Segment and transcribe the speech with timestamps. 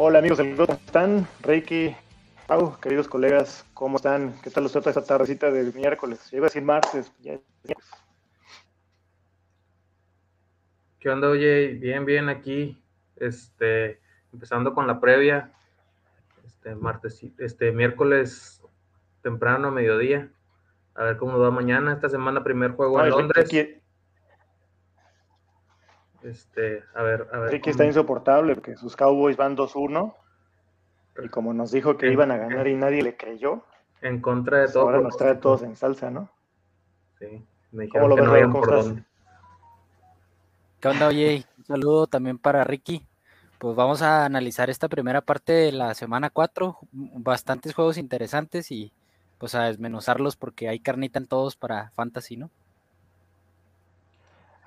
[0.00, 1.26] Hola amigos del grupo, ¿cómo están?
[1.42, 1.92] Reiki,
[2.46, 4.32] Pau, queridos colegas, ¿cómo están?
[4.42, 6.30] ¿Qué tal los trata esta tardecita de miércoles?
[6.30, 7.10] Yo iba a decir martes.
[7.18, 7.40] Ya,
[11.00, 11.70] ¿Qué onda, oye?
[11.80, 12.80] Bien, bien aquí.
[13.16, 13.98] Este,
[14.32, 15.50] empezando con la previa.
[16.46, 18.62] Este martes, este miércoles
[19.22, 20.30] temprano, mediodía.
[20.94, 21.94] A ver cómo va mañana.
[21.94, 23.50] Esta semana, primer juego en Londres.
[26.22, 27.50] Este, a ver, a ver.
[27.52, 30.14] Ricky está insoportable porque sus Cowboys van 2-1
[31.24, 33.64] y como nos dijo que iban a ganar y nadie le creyó.
[34.00, 34.84] En contra de pues todo.
[34.84, 36.30] Ahora nos trae a todos en salsa, ¿no?
[37.18, 39.04] Sí, me dijeron que no ves, por dónde.
[40.80, 41.44] ¿Qué onda, oye?
[41.58, 43.04] Un saludo también para Ricky.
[43.58, 46.78] Pues vamos a analizar esta primera parte de la semana 4.
[46.92, 48.92] Bastantes juegos interesantes y
[49.38, 52.50] pues a desmenuzarlos porque hay carnita en todos para Fantasy, ¿no?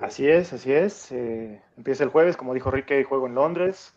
[0.02, 1.12] Así es, así es.
[1.12, 3.96] Eh, empieza el jueves, como dijo Ricky, juego en Londres.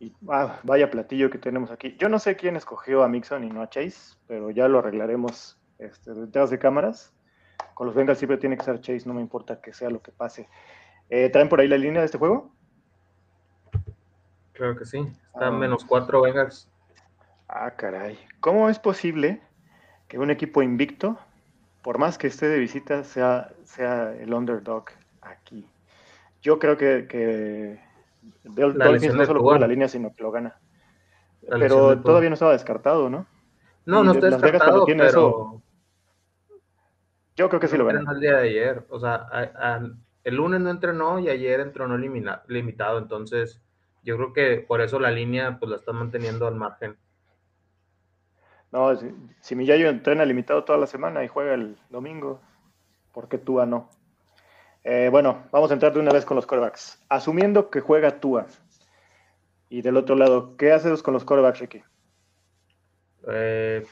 [0.00, 1.96] Y ah, vaya platillo que tenemos aquí.
[1.96, 5.60] Yo no sé quién escogió a Mixon y no a Chase, pero ya lo arreglaremos
[5.78, 7.14] este, detrás de cámaras.
[7.74, 10.10] Con los Bengals siempre tiene que ser Chase, no me importa que sea lo que
[10.10, 10.48] pase.
[11.08, 12.50] Eh, ¿Traen por ahí la línea de este juego?
[14.54, 15.06] Creo que sí.
[15.26, 15.58] Están ah.
[15.58, 16.68] menos cuatro Bengals.
[17.48, 18.18] Ah, caray.
[18.40, 19.40] ¿Cómo es posible
[20.08, 21.16] que un equipo invicto,
[21.82, 24.86] por más que esté de visita, sea, sea el underdog
[25.22, 25.68] aquí?
[26.42, 27.80] Yo creo que, que
[28.44, 30.58] Dolphins no solo juega la línea, sino que lo gana.
[31.48, 33.26] pero todavía no estaba descartado, ¿no?
[33.84, 35.04] No, no está descartado, pero...
[35.04, 35.62] Eso,
[37.34, 38.04] yo creo que sí lo gana.
[38.12, 39.26] el día de ayer, o sea,
[40.24, 43.62] el lunes no entrenó y ayer entrenó limitado, entonces
[44.02, 46.96] yo creo que por eso la línea pues la está manteniendo al margen.
[48.70, 52.40] No, si, si Miyayo entrena limitado toda la semana y juega el domingo,
[53.12, 53.90] ¿por qué Tua no?
[54.84, 57.00] Eh, bueno, vamos a entrar de una vez con los corebacks.
[57.08, 58.46] Asumiendo que juega Tua.
[59.68, 61.82] Y del otro lado, ¿qué haces con los corebacks, Ricky?
[63.28, 63.84] Eh,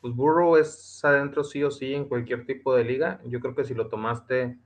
[0.00, 3.20] pues Burrow es adentro sí o sí en cualquier tipo de liga.
[3.24, 4.58] Yo creo que si lo tomaste,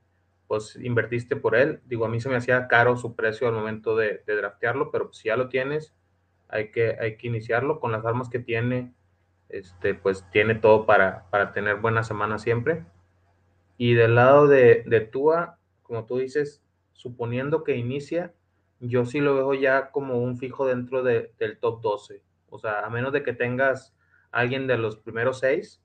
[0.47, 1.81] pues invertiste por él.
[1.85, 5.29] Digo, a mí se me hacía caro su precio al momento de, draftearlo, pero si
[5.29, 5.93] ya lo tienes,
[6.49, 8.93] hay que, hay que iniciarlo con las armas que tiene.
[9.47, 12.85] Este, pues tiene todo para, para tener buena semana siempre.
[13.81, 18.31] Y del lado de, de Tua, como tú dices, suponiendo que inicia,
[18.79, 22.21] yo sí lo veo ya como un fijo dentro del top 12.
[22.51, 23.95] O sea, a menos de que tengas
[24.29, 25.81] alguien de los primeros 6,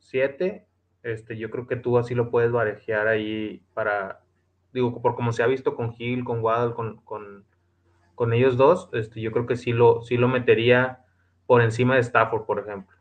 [0.00, 0.66] 7,
[1.04, 4.24] este, yo creo que tú así lo puedes barajear ahí para,
[4.72, 7.44] digo, por como se ha visto con Gil, con Waddle, con, con,
[8.16, 11.04] con, ellos dos, este, yo creo que sí lo, sí lo metería
[11.46, 12.96] por encima de Stafford, por ejemplo.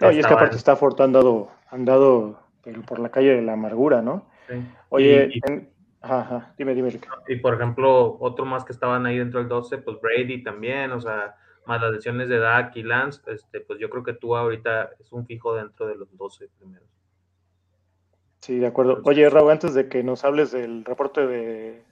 [0.00, 2.45] No, y es que aparte Stafford han dado, han dado
[2.86, 4.26] por la calle de la amargura, ¿no?
[4.88, 5.40] Oye,
[6.00, 10.00] ajá, dime, dime, Y por ejemplo, otro más que estaban ahí dentro del 12, pues
[10.00, 14.04] Brady también, o sea, más las lesiones de Dak y Lance, este, pues yo creo
[14.04, 16.88] que tú ahorita es un fijo dentro de los 12 primeros.
[18.40, 19.00] Sí, de acuerdo.
[19.04, 21.82] Oye, Raúl, antes de que nos hables del reporte de,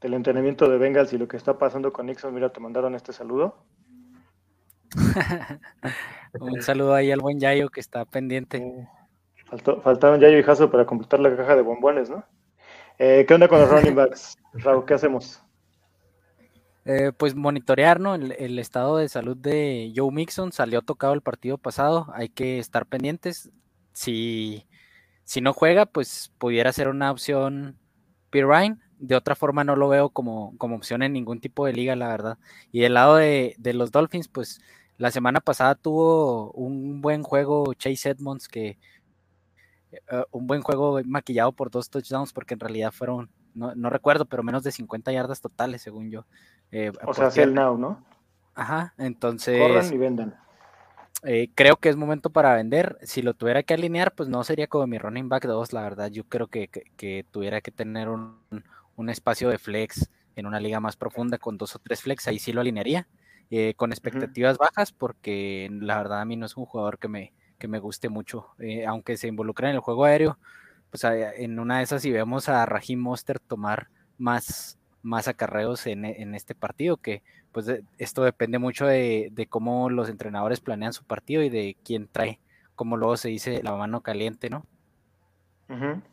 [0.00, 3.12] del entrenamiento de Bengals y lo que está pasando con Nixon, mira, te mandaron este
[3.12, 3.64] saludo.
[6.38, 8.88] un saludo ahí al buen Yayo que está pendiente.
[9.52, 12.24] Faltó, faltaron ya y Jaso para completar la caja de bombones, ¿no?
[12.98, 14.38] Eh, ¿Qué onda con los running backs?
[14.54, 15.42] Raúl, ¿qué hacemos?
[16.86, 18.14] Eh, pues monitorear ¿no?
[18.14, 20.52] el, estado de salud de Joe Mixon.
[20.52, 22.06] Salió tocado el partido pasado.
[22.14, 23.50] Hay que estar pendientes.
[23.92, 24.66] Si,
[25.24, 27.76] si no juega, pues pudiera ser una opción
[28.30, 28.78] Pirine.
[29.00, 32.08] De otra forma, no lo veo como, como opción en ningún tipo de liga, la
[32.08, 32.38] verdad.
[32.70, 34.62] Y del lado de, de los Dolphins, pues
[34.96, 38.78] la semana pasada tuvo un buen juego Chase Edmonds que
[39.92, 44.42] eh, un buen juego maquillado por dos touchdowns, porque en realidad fueron, no, recuerdo, pero
[44.42, 46.24] menos de 50 yardas totales, según yo.
[46.70, 48.02] Eh, o sea, hacia el now, ¿no?
[48.54, 49.58] Ajá, entonces.
[49.58, 50.36] Corran y vendan.
[51.24, 52.98] Eh, creo que es momento para vender.
[53.02, 56.10] Si lo tuviera que alinear, pues no sería como mi running back 2, la verdad.
[56.10, 56.68] Yo creo que,
[57.30, 58.40] tuviera que tener un,
[59.08, 62.52] espacio de flex en una liga más profunda con dos o tres flex, ahí sí
[62.52, 63.08] lo alinearía.
[63.76, 67.68] con expectativas bajas, porque la verdad a mí no es un jugador que me, que
[67.68, 70.36] me guste mucho, eh, aunque se involucra en el juego aéreo,
[70.90, 73.86] pues en una de esas si vemos a Rahim Monster tomar
[74.18, 77.22] más, más acarreos en, en, este partido, que
[77.52, 82.40] pues esto depende mucho de, cómo los entrenadores planean su partido y de quién trae,
[82.74, 84.66] como luego se dice, la mano caliente, ¿no?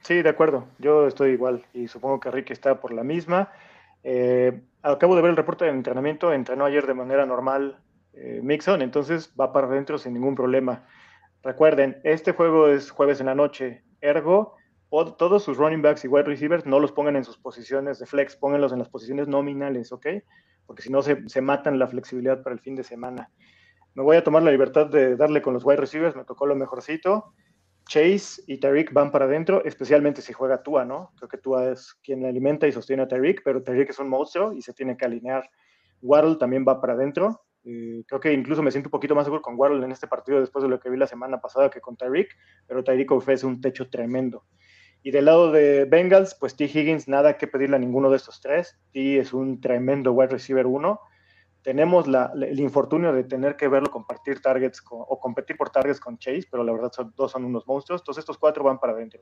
[0.04, 3.52] Sí, de acuerdo, yo estoy igual y supongo que Ricky está por la misma.
[4.04, 7.80] Eh, acabo de ver el reporte de entrenamiento, entrenó ayer de manera normal
[8.14, 10.84] eh, Mixon, entonces va para adentro sin ningún problema.
[11.44, 14.56] Recuerden, este juego es jueves en la noche, ergo,
[14.90, 18.36] todos sus running backs y wide receivers no los pongan en sus posiciones de flex,
[18.36, 20.08] pónganlos en las posiciones nominales, ¿ok?
[20.66, 23.30] Porque si no se, se matan la flexibilidad para el fin de semana.
[23.94, 26.56] Me voy a tomar la libertad de darle con los wide receivers, me tocó lo
[26.56, 27.34] mejorcito.
[27.88, 31.12] Chase y Tariq van para adentro, especialmente si juega Tua, ¿no?
[31.18, 34.54] Creo que Tua es quien alimenta y sostiene a Tariq, pero Tariq es un monstruo
[34.54, 35.50] y se tiene que alinear.
[36.02, 37.42] Waddle también va para adentro.
[37.70, 40.40] Eh, creo que incluso me siento un poquito más seguro con Waddle en este partido
[40.40, 42.30] después de lo que vi la semana pasada que con Tariq,
[42.66, 44.46] pero Tariq ofrece un techo tremendo.
[45.04, 46.66] Y del lado de Bengals, pues T.
[46.66, 48.78] Higgins, nada que pedirle a ninguno de estos tres.
[48.92, 51.00] T es un tremendo wide receiver uno
[51.62, 56.48] tenemos el infortunio de tener que verlo compartir targets o competir por targets con Chase,
[56.50, 58.02] pero la verdad son, dos son unos monstruos.
[58.02, 59.22] Entonces estos cuatro van para adentro.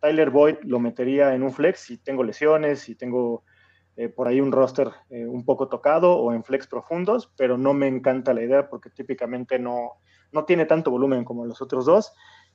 [0.00, 3.44] Tyler Boyd lo metería en un flex si tengo lesiones, si tengo
[3.96, 7.74] eh, por ahí un roster eh, un poco tocado o en flex profundos, pero no
[7.74, 9.92] me encanta la idea porque típicamente no,
[10.32, 12.12] no tiene tanto volumen como los otros dos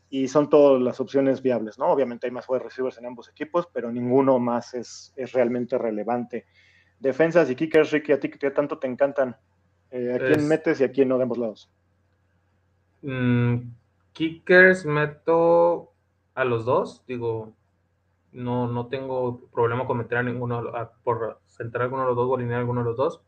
[0.10, 1.88] y son todas las opciones viables, ¿no?
[1.88, 6.46] Obviamente hay más wide receivers en ambos equipos, pero ninguno más es, es realmente relevante
[7.00, 9.36] defensas y kickers, Ricky, a ti que tanto te encantan,
[9.90, 11.72] eh, ¿a quién metes y a quién no de ambos lados?
[13.02, 13.72] Mm,
[14.14, 15.94] kickers meto
[16.36, 17.54] a los dos, digo,
[18.32, 20.64] no, no tengo problema con meter a ninguno,
[21.04, 23.22] por centrar alguno de los dos o alinear alguno de los dos.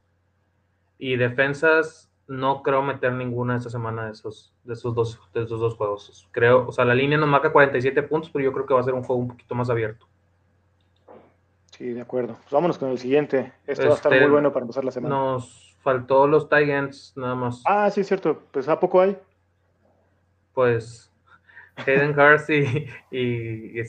[0.98, 5.59] Y defensas, no creo meter ninguna esta semana de esos, de esos, dos, de esos
[5.59, 6.27] dos juegos.
[6.31, 8.83] Creo, o sea, la línea nos marca 47 puntos, pero yo creo que va a
[8.83, 10.07] ser un juego un poquito más abierto.
[11.71, 12.36] Sí, de acuerdo.
[12.36, 13.53] Pues vámonos con el siguiente.
[13.65, 15.15] Esto va a estar muy este, bueno para empezar la semana.
[15.15, 17.63] Nos faltó los Titans nada más.
[17.65, 18.44] Ah, sí, cierto.
[18.51, 19.18] Pues ¿a poco hay?
[20.53, 21.10] Pues
[21.85, 23.79] Hayden Hurst y, y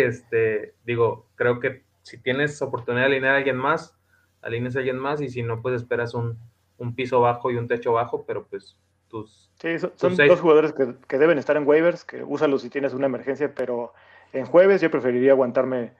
[0.00, 3.96] este, digo, creo que si tienes oportunidad de alinear a alguien más,
[4.42, 6.38] alines a alguien más y si no, pues esperas un,
[6.94, 8.76] piso bajo y un techo bajo, pero pues
[9.08, 9.50] tus...
[9.60, 13.06] Sí, son, dos jugadores que, que, deben estar en waivers, que úsalos si tienes una
[13.06, 13.92] emergencia, pero
[14.32, 15.92] en jueves yo preferiría aguantarme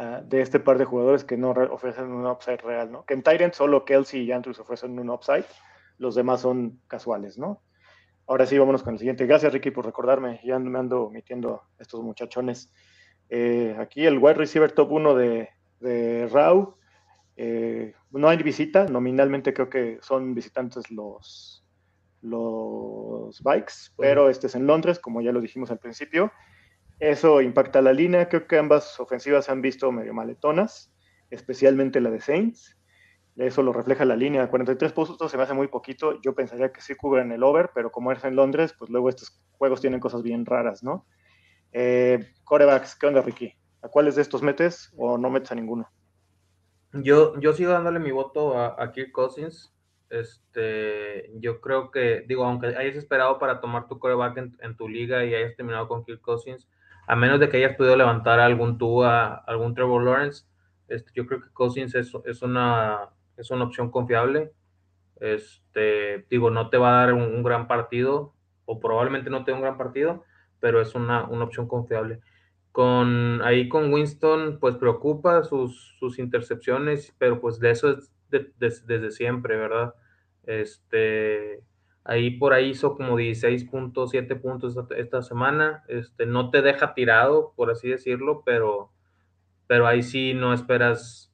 [0.00, 3.04] Ah, de este par de jugadores que no ofrecen un upside real, ¿no?
[3.04, 5.44] Que en Tyrant solo Kelsey y Andrews ofrecen un upside,
[5.98, 7.60] los demás son casuales, ¿no?
[8.28, 9.24] Ahora sí, vámonos con el siguiente.
[9.24, 10.38] Gracias, Ricky, por recordarme.
[10.44, 12.70] Ya me ando omitiendo estos muchachones.
[13.30, 15.48] Eh, aquí el wide receiver top 1 de,
[15.80, 16.76] de Rau.
[17.36, 21.64] Eh, no hay visita, nominalmente creo que son visitantes los,
[22.20, 26.30] los Bikes, pero este es en Londres, como ya lo dijimos al principio.
[26.98, 28.28] Eso impacta la línea.
[28.28, 30.92] Creo que ambas ofensivas se han visto medio maletonas,
[31.30, 32.77] especialmente la de Saints.
[33.38, 34.50] Eso lo refleja la línea.
[34.50, 36.20] 43 puntos se me hace muy poquito.
[36.22, 39.40] Yo pensaría que sí cubren el over, pero como es en Londres, pues luego estos
[39.52, 41.06] juegos tienen cosas bien raras, ¿no?
[41.72, 43.54] Eh, corebacks, ¿qué onda, Ricky?
[43.82, 45.88] ¿A cuáles de estos metes o no metes a ninguno?
[46.92, 49.72] Yo, yo sigo dándole mi voto a, Kirk Cousins.
[50.10, 54.88] Este, yo creo que, digo, aunque hayas esperado para tomar tu coreback en, en tu
[54.88, 56.68] liga y hayas terminado con Kirk Cousins,
[57.06, 60.44] a menos de que hayas podido levantar algún Tua, algún Trevor Lawrence,
[60.88, 64.52] este, yo creo que Cousins es, una, es una opción confiable.
[65.20, 68.34] Este, digo, no te va a dar un, gran partido,
[68.66, 70.24] o probablemente no te dé un gran partido,
[70.60, 72.20] pero es una, opción confiable.
[72.72, 79.10] Con, ahí con Winston, pues preocupa sus, sus intercepciones, pero pues de eso es desde
[79.10, 79.94] siempre, ¿verdad?
[80.44, 81.64] Este,
[82.08, 85.84] Ahí por ahí hizo como 16.7 puntos esta, semana.
[85.88, 88.90] Este, no te deja tirado, por así decirlo, pero,
[89.66, 91.30] pero ahí sí no esperas.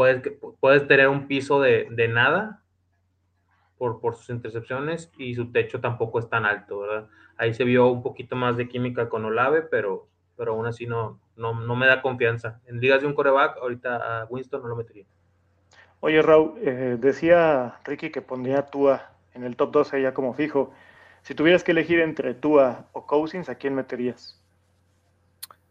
[0.00, 0.22] Puedes,
[0.60, 2.62] puedes tener un piso de, nada
[3.76, 7.06] por, por, sus intercepciones y su techo tampoco es tan alto, ¿verdad?
[7.36, 11.20] Ahí se vio un poquito más de química con Olave, pero, pero aún así no,
[11.36, 12.62] no, me da confianza.
[12.64, 15.04] En ligas de un coreback, ahorita a Winston no lo metería.
[16.00, 20.72] Oye, Raúl, eh, decía Ricky que pondría Tua en el top 12 ya como fijo.
[21.20, 24.42] Si tuvieras que elegir entre Tua o Cousins, ¿a quién meterías?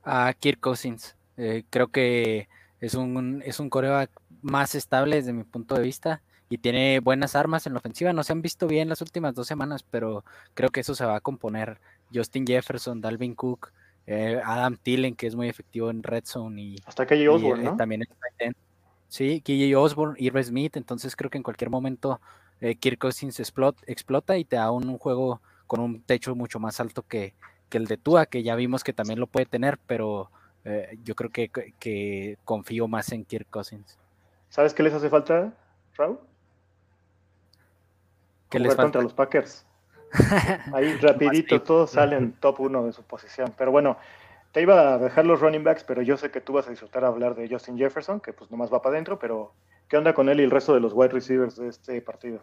[0.03, 1.17] A Kirk Cousins.
[1.35, 2.47] Eh, creo que
[2.79, 4.09] es un, es un coreback
[4.41, 8.13] más estable desde mi punto de vista y tiene buenas armas en la ofensiva.
[8.13, 11.15] No se han visto bien las últimas dos semanas, pero creo que eso se va
[11.15, 11.79] a componer.
[12.13, 13.71] Justin Jefferson, Dalvin Cook,
[14.07, 16.61] eh, Adam Tillen, que es muy efectivo en Red Zone.
[16.61, 17.77] Y, Hasta KJ Osborne, eh, ¿no?
[17.77, 18.03] También
[19.07, 20.77] Sí, KJ Osborne, Irv Smith.
[20.77, 22.19] Entonces creo que en cualquier momento
[22.61, 27.03] eh, Kirk Cousins explota, y te da un, juego con un techo mucho más alto
[27.03, 27.33] que,
[27.71, 30.31] el de Tua, que ya vimos que también lo puede tener, pero
[30.65, 33.97] eh, yo creo que, confío más en Kirk Cousins.
[34.49, 35.53] ¿Sabes qué les hace falta,
[35.95, 36.19] Raúl?
[38.49, 38.83] ¿Qué les falta?
[38.83, 39.65] contra los Packers.
[40.73, 43.53] Ahí rapidito todos salen top 1 de su posición.
[43.57, 43.97] Pero bueno,
[44.51, 47.05] te iba a dejar los running backs, pero yo sé que tú vas a disfrutar
[47.05, 49.53] hablar de Justin Jefferson, que pues nomás va para adentro, pero
[49.89, 52.41] ¿Qué onda con él y el resto de los wide receivers de este partido?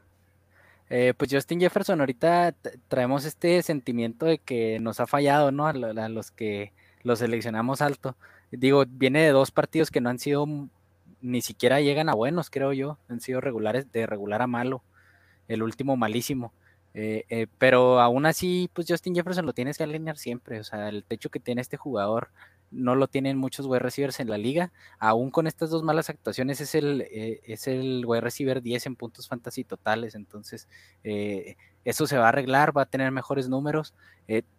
[0.90, 2.54] Eh, pues Justin Jefferson, ahorita
[2.88, 5.66] traemos este sentimiento de que nos ha fallado, ¿no?
[5.66, 6.73] A, los que
[7.07, 8.17] lo seleccionamos alto.
[8.51, 10.45] Digo, viene de dos partidos que no han sido,
[11.21, 14.83] ni siquiera llegan a buenos, creo yo, han sido regulares, de regular a malo.
[15.47, 16.53] El último malísimo.
[16.95, 20.59] Eh, eh, pero aún así, pues Justin Jefferson lo tienes que alinear siempre.
[20.59, 22.31] O sea, el techo que tiene este jugador
[22.73, 24.73] no lo tienen muchos wide receivers en la liga.
[24.99, 28.97] Aún con estas dos malas actuaciones, es el, eh, es el wide receiver 10 en
[28.97, 30.17] puntos fantasy totales.
[30.17, 30.67] Entonces,
[31.87, 33.95] eso se va a arreglar, va a tener mejores números.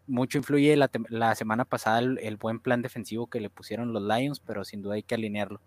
[0.07, 4.63] mucho influye la, semana pasada el, buen plan defensivo que le pusieron los Lions, pero
[4.63, 5.59] sin duda hay que alinearlo.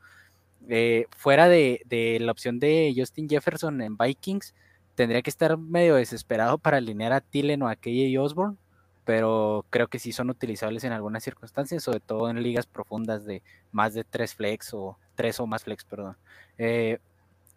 [1.17, 4.55] fuera de, de la opción de Justin Jefferson en Vikings,
[4.95, 8.57] tendría que estar medio desesperado para alinear a Tillen o a KJ Osborne,
[9.05, 13.43] pero creo que sí son utilizables en algunas circunstancias, sobre todo en ligas profundas de
[13.71, 16.17] más de tres flex o tres o más flex, perdón.
[16.57, 16.99] Eh,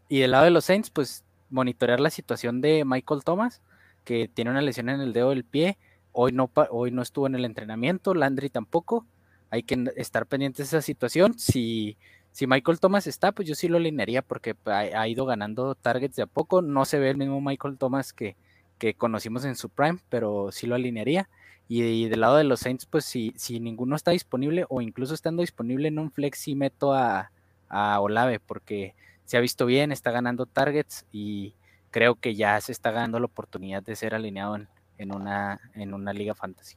[0.10, 3.62] y del lado de los Saints, pues monitorear la situación de Michael Thomas,
[4.03, 5.77] que tiene una lesión en el dedo del pie.
[6.12, 9.05] Hoy no, hoy no estuvo en el entrenamiento, Landry tampoco.
[9.50, 11.38] Hay que estar pendientes de esa situación.
[11.38, 11.98] Si
[12.33, 16.24] si Michael Thomas está, pues yo sí lo alinearía porque ha, ido ganando targets de
[16.24, 16.63] a poco.
[16.63, 18.36] No se ve el mismo Michael Thomas que,
[18.79, 21.29] que conocimos en su prime, pero sí lo alinearía.
[21.67, 25.41] Y, del lado de los Saints, pues si, si ninguno está disponible o incluso estando
[25.41, 27.31] disponible en un flex, sí meto a,
[27.69, 28.95] a Olave porque
[29.25, 31.53] se ha visto bien, está ganando targets y
[31.93, 35.93] creo que ya se está ganando la oportunidad de ser alineado en, en una, en
[35.93, 36.75] una liga fantasy.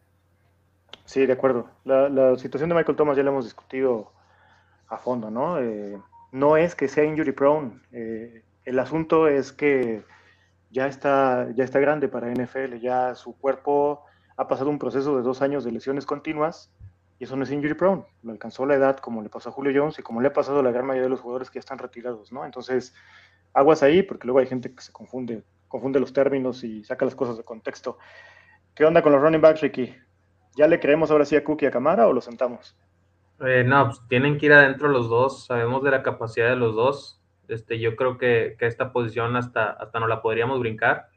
[1.06, 1.68] Sí, de acuerdo.
[1.85, 4.12] La, la situación de Michael Thomas ya la hemos discutido
[4.88, 5.58] a fondo, ¿no?
[5.58, 5.99] Eh,
[6.32, 10.04] no es que sea injury prone, eh, el asunto es que
[10.70, 14.04] ya está, ya está grande para NFL, ya su cuerpo
[14.37, 16.70] ha pasado un proceso de dos años de lesiones continuas
[17.18, 19.73] y eso no es injury prone, lo alcanzó la edad como le pasó a Julio
[19.75, 21.61] Jones y como le ha pasado a la gran mayoría de los jugadores que ya
[21.61, 22.44] están retirados, ¿no?
[22.44, 22.92] Entonces,
[23.53, 27.15] aguas ahí porque luego hay gente que se confunde, confunde los términos y saca las
[27.15, 27.99] cosas de contexto.
[28.75, 29.95] ¿Qué onda con los running backs, Ricky?
[30.57, 32.76] ¿Ya le creemos ahora sí a Cookie a Camara o lo sentamos?
[33.41, 36.75] Eh, no, pues tienen que ir adentro los dos, sabemos de la capacidad de los
[36.75, 37.21] dos.
[37.49, 41.09] Este, yo creo que, esta posición hasta, hasta no la podríamos brincar.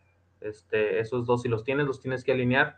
[0.42, 2.78] Este, esos dos, si los tienes, los tienes que alinear.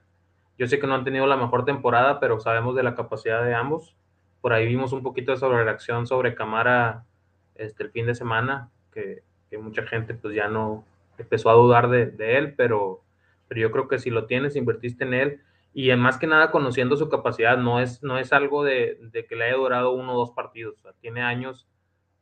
[0.58, 3.56] Yo sé que no han tenido la mejor temporada, pero sabemos de la capacidad de
[3.56, 3.96] ambos.
[4.42, 7.06] Por ahí vimos un poquito de sobrereacción sobre Camara
[7.56, 9.24] este, el fin de semana, que,
[9.58, 10.86] mucha gente pues ya no
[11.18, 13.02] empezó a dudar de, de él, pero,
[13.48, 15.42] pero yo creo que si lo tienes, invertiste en él,
[15.74, 19.46] y más que nada conociendo su capacidad, no es, no es algo de, que le
[19.46, 21.68] haya durado uno o dos partidos, tiene años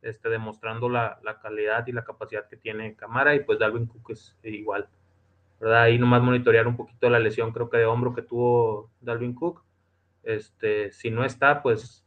[0.02, 4.38] este, demostrando la, calidad y la capacidad que tiene Camara y pues Dalvin Cook es
[4.44, 4.88] igual,
[5.60, 5.84] ¿verdad?
[5.84, 9.64] Ahí nomás monitorear un poquito la lesión creo que de hombro que tuvo Dalvin Cook,
[10.24, 12.06] este, si no está, pues,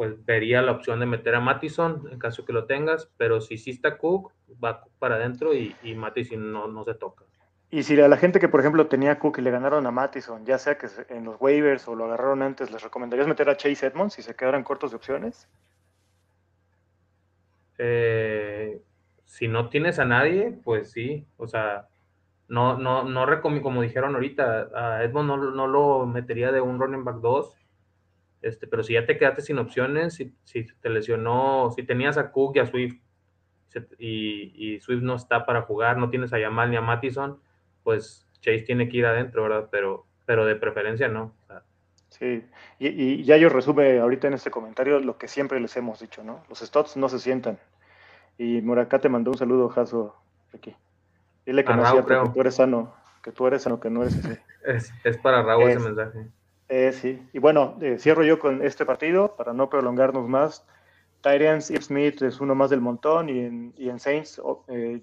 [0.00, 3.58] pues vería la opción de meter a Mattison en caso que lo tengas, pero si
[3.58, 7.26] sí está Cook, va para adentro y, y Mattison no, no se toca.
[7.70, 10.46] Y si a la gente que, por ejemplo, tenía Cook y le ganaron a Mattison,
[10.46, 13.88] ya sea que en los waivers o lo agarraron antes, ¿les recomendarías meter a Chase
[13.88, 15.46] Edmonds si se quedaran cortos de opciones?
[17.76, 18.80] Eh,
[19.26, 21.26] si no tienes a nadie, pues sí.
[21.36, 21.88] O sea,
[22.48, 27.04] no, no, no recomiendo, como dijeron ahorita, a Edmonds no, lo metería de un running
[27.04, 27.59] back 2.
[28.42, 32.30] Este, pero si ya te quedaste sin opciones, si, si te lesionó, si tenías a
[32.30, 32.96] Cook y a Swift
[33.98, 37.38] y, y Swift no está para jugar, no tienes a Yamal ni a Mattison,
[37.84, 39.68] pues Chase tiene que ir adentro, ¿verdad?
[39.70, 41.32] Pero, pero de preferencia no.
[42.08, 42.44] sí,
[42.78, 46.42] y, ya yo resume ahorita en este comentario lo que siempre les hemos dicho, ¿no?
[46.48, 47.58] Los stots no se sientan.
[48.38, 50.16] Y Muracá te mandó un saludo, Jaso,
[50.54, 50.74] aquí.
[51.44, 54.02] Dile que no es cierto, que tú eres sano, que tú eres sano, que no
[54.02, 54.38] eres así.
[55.04, 56.26] es, para Raúl ese mensaje.
[56.72, 60.64] Eh, sí, y bueno, eh, cierro yo con este partido para no prolongarnos más.
[61.20, 65.02] Tyrants, Smith es uno más del montón y en, y en Saints, eh,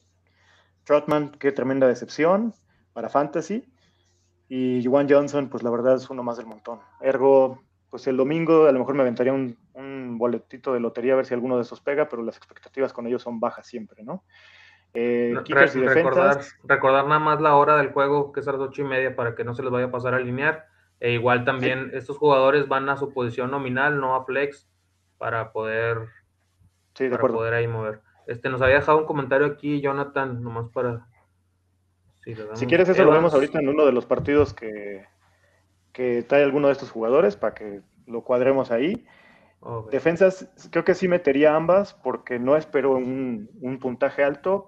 [0.86, 2.54] Trotman, qué tremenda decepción
[2.94, 3.66] para Fantasy.
[4.48, 6.80] Y Juan Johnson, pues la verdad es uno más del montón.
[7.02, 9.58] Ergo, pues el domingo a lo mejor me aventaría un,
[10.18, 13.22] boletito de lotería a ver si alguno de esos pega, pero las expectativas con ellos
[13.22, 14.24] son bajas siempre, ¿no?
[14.94, 18.86] Eh, recordar, recordar, nada más la hora del juego, que es a las ocho y
[18.86, 20.66] media, para que no se les vaya a pasar a alinear.
[21.00, 24.68] E igual también estos jugadores van a su posición nominal, no a flex,
[25.18, 25.98] para poder,
[26.98, 28.02] para poder ahí mover.
[28.26, 31.08] Este, nos había dejado un comentario aquí, Jonathan, nomás para
[32.56, 35.06] si, quieres, eso lo vemos ahorita en uno de los partidos que,
[35.94, 39.06] que trae alguno de estos jugadores para que lo cuadremos ahí.
[39.92, 44.68] Defensas, creo que sí metería ambas porque no espero un, un, puntaje alto,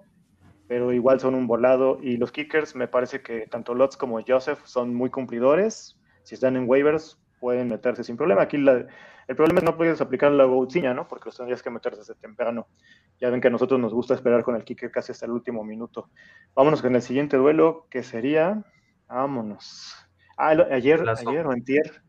[0.68, 1.98] pero igual son un volado.
[2.00, 5.99] Y los kickers, me parece que tanto Lotz como Joseph son muy cumplidores.
[6.30, 8.42] Si están en waivers, pueden meterse sin problema.
[8.42, 8.86] Aquí la,
[9.26, 11.08] el problema es no puedes aplicar la goutziña, ¿no?
[11.08, 12.68] Porque los tendrías que meter desde temprano.
[13.20, 15.64] Ya ven que a nosotros nos gusta esperar con el kicker casi hasta el último
[15.64, 16.08] minuto.
[16.54, 18.62] Vámonos con el siguiente duelo, que sería.
[19.08, 19.96] Vámonos.
[20.36, 22.00] Ah, ayer, ayer o antier.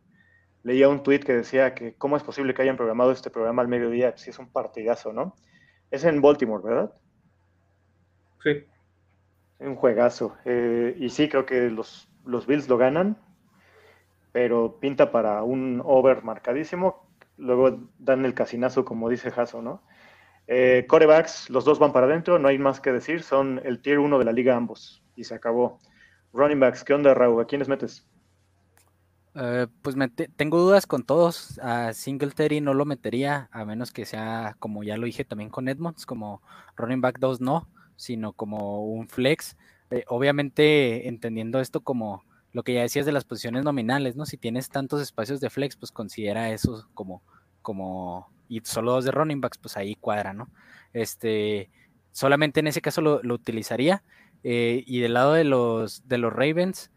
[0.61, 3.69] leía un tweet que decía que cómo es posible que hayan programado este programa al
[3.69, 5.35] mediodía si es un partidazo, ¿no?
[5.89, 6.93] Es en Baltimore, ¿verdad?
[8.43, 8.65] Sí.
[9.57, 10.37] Un juegazo.
[10.45, 13.17] Eh, y sí, creo que los, los Bills lo ganan,
[14.31, 17.07] pero pinta para un over marcadísimo.
[17.37, 19.81] Luego dan el casinazo, como dice Jaso, ¿no?
[20.47, 23.99] Eh, corebacks, los dos van para adentro, no hay más que decir, son el tier
[23.99, 25.03] 1 de la liga ambos.
[25.15, 25.79] Y se acabó.
[26.33, 27.41] Running backs, ¿qué onda, Raúl?
[27.41, 28.07] ¿A quiénes metes?
[29.33, 29.95] Eh, pues
[30.35, 31.59] tengo dudas con todos.
[31.59, 35.67] A Singletary no lo metería, a menos que sea, como ya lo dije también con
[35.67, 36.41] Edmonds, como
[36.75, 39.57] running back 2 no, sino como un flex.
[39.89, 44.25] Eh, obviamente entendiendo esto como lo que ya decías de las posiciones nominales, ¿no?
[44.25, 47.23] Si tienes tantos espacios de flex, pues considera eso como,
[47.61, 50.49] como, y solo dos de running backs, pues ahí cuadra, ¿no?
[50.93, 51.69] Este,
[52.11, 54.03] solamente en ese caso lo, utilizaría.
[54.43, 56.91] Eh, y del lado de los, de los Ravens,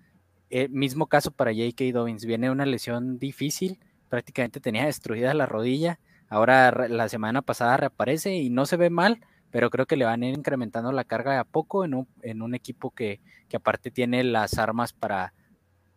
[0.51, 1.85] eh, mismo caso para J.K.
[1.93, 8.35] Dobbins, viene una lesión difícil, prácticamente tenía destruida la rodilla, ahora la semana pasada reaparece
[8.37, 9.21] y no se ve mal,
[9.51, 12.43] pero creo que le van a ir incrementando la carga a poco en un, en
[12.43, 15.33] un equipo que, que aparte tiene las armas para,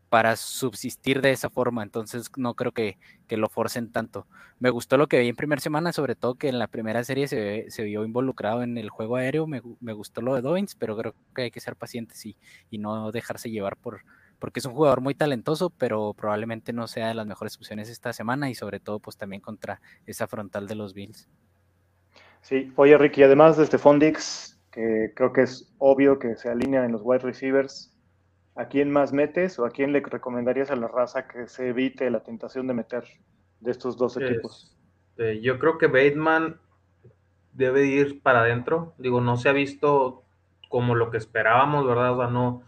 [0.10, 2.98] para subsistir de esa forma, entonces no creo que,
[3.30, 4.26] lo forcen tanto.
[4.60, 7.28] Me gustó lo que vi en primera semana, sobre todo que en la primera serie
[7.28, 9.60] se, se vio involucrado en el juego aéreo, me,
[9.94, 12.38] gustó lo de Dobbins, pero creo que hay que ser pacientes y,
[12.70, 14.02] y, no dejarse llevar por,
[14.40, 18.14] porque es un jugador muy talentoso, pero probablemente no sea de las mejores opciones esta
[18.14, 21.28] semana y sobre todo pues también contra esa frontal de los Bills.
[22.42, 26.86] Sí, oye Ricky, además de este Fondix, que creo que es obvio que se alinea
[26.86, 27.92] en los wide receivers,
[28.58, 32.10] ¿a quién más metes o a quién le recomendarías a la raza que se evite
[32.10, 33.04] la tentación de meter
[33.60, 34.76] de estos dos equipos?
[35.12, 36.60] Este, yo creo que Bateman
[37.54, 38.94] debe ir para adentro.
[38.98, 40.24] Digo, no se ha visto
[40.70, 42.14] como lo que esperábamos, ¿verdad?
[42.14, 42.64] O sea, no,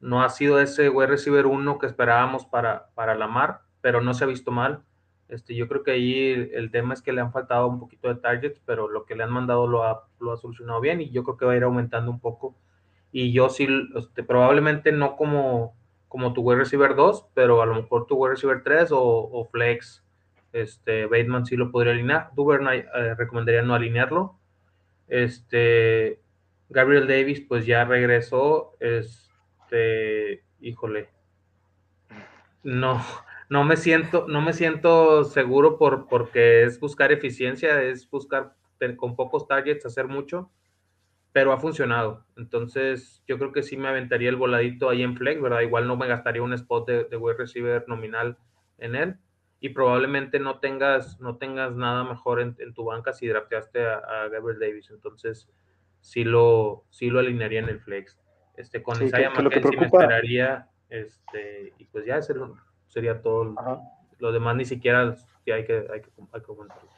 [0.00, 4.24] no ha sido ese wide receiver uno que esperábamos para, para Lamar, pero no se
[4.24, 4.82] ha visto mal.
[5.28, 8.20] Este, yo creo que ahí el, tema es que le han faltado un poquito de
[8.20, 11.24] targets, pero lo que le han mandado lo ha, lo ha solucionado bien y yo
[11.24, 12.54] creo que va a ir aumentando un poco
[13.12, 15.76] y yo sí, este, probablemente no como,
[16.08, 20.02] como tu wide receiver 2, pero a lo mejor tu wide receiver 3 o, flex,
[20.52, 24.38] este, Bateman sí lo podría alinear, Duvernay eh, recomendaría no alinearlo,
[25.08, 26.20] este,
[26.70, 31.10] Gabriel Davis pues ya regresó, este, híjole,
[32.62, 33.04] no,
[33.50, 38.54] no me siento, no me siento seguro por, porque es buscar eficiencia, es buscar
[38.96, 40.50] con pocos targets hacer mucho
[41.32, 42.24] pero ha funcionado.
[42.36, 45.60] Entonces, yo creo que sí me aventaría el voladito ahí en Flex, ¿verdad?
[45.60, 48.36] Igual no me gastaría un spot de, de web receiver nominal
[48.78, 49.16] en él.
[49.60, 54.60] Y probablemente no tengas, no tengas nada mejor en, tu banca si drafteaste a, Gabriel
[54.60, 54.90] Davis.
[54.90, 55.48] Entonces,
[56.00, 58.18] sí lo, sí lo alinearía en el Flex.
[58.56, 62.34] Este, con Isaiah McKenzie me esperaría, este, y pues ya ese
[62.88, 63.54] sería todo.
[64.18, 65.14] Lo demás ni siquiera hay
[65.44, 66.90] que, hay que, hay que comentarlo.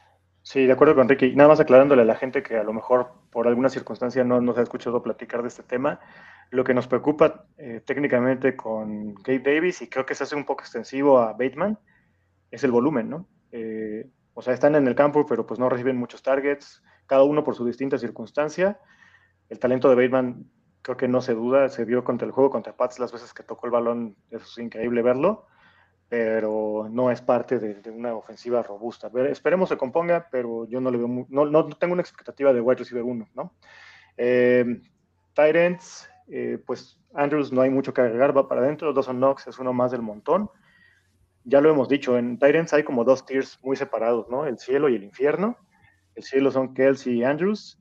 [0.47, 1.35] Sí, de acuerdo con Ricky.
[1.35, 4.55] Nada más aclarándole a la gente que a lo mejor por alguna circunstancia no nos
[4.59, 5.99] ha escuchado platicar de este tema.
[6.51, 10.45] Lo que nos preocupa eh, técnicamente con Gabe Davis, y creo que se hace un
[10.45, 11.79] poco extensivo a Bateman,
[12.51, 13.27] es el volumen, ¿no?
[13.51, 17.43] Eh, o sea, están en el campo, pero pues no reciben muchos targets, cada uno
[17.43, 18.79] por su distinta circunstancia.
[19.49, 20.45] El talento de Bateman
[20.83, 23.41] creo que no se duda, se vio contra el juego contra Pats las veces que
[23.41, 25.47] tocó el balón, es increíble verlo
[26.07, 29.11] pero no es parte de, una ofensiva robusta.
[29.29, 32.79] esperemos se componga, pero yo no le veo, no, no, tengo una expectativa de wide
[32.79, 33.53] receiver 1, ¿no?
[34.17, 34.81] Eh,
[36.27, 39.73] eh, pues Andrews no hay mucho que agregar, va para adentro, Dawson Knox es uno
[39.73, 40.49] más del montón.
[41.43, 44.45] Ya lo hemos dicho, en Tyrants hay como dos tiers muy separados, ¿no?
[44.45, 45.57] El cielo y el infierno.
[46.15, 47.79] El cielo son Kelsey y Andrews,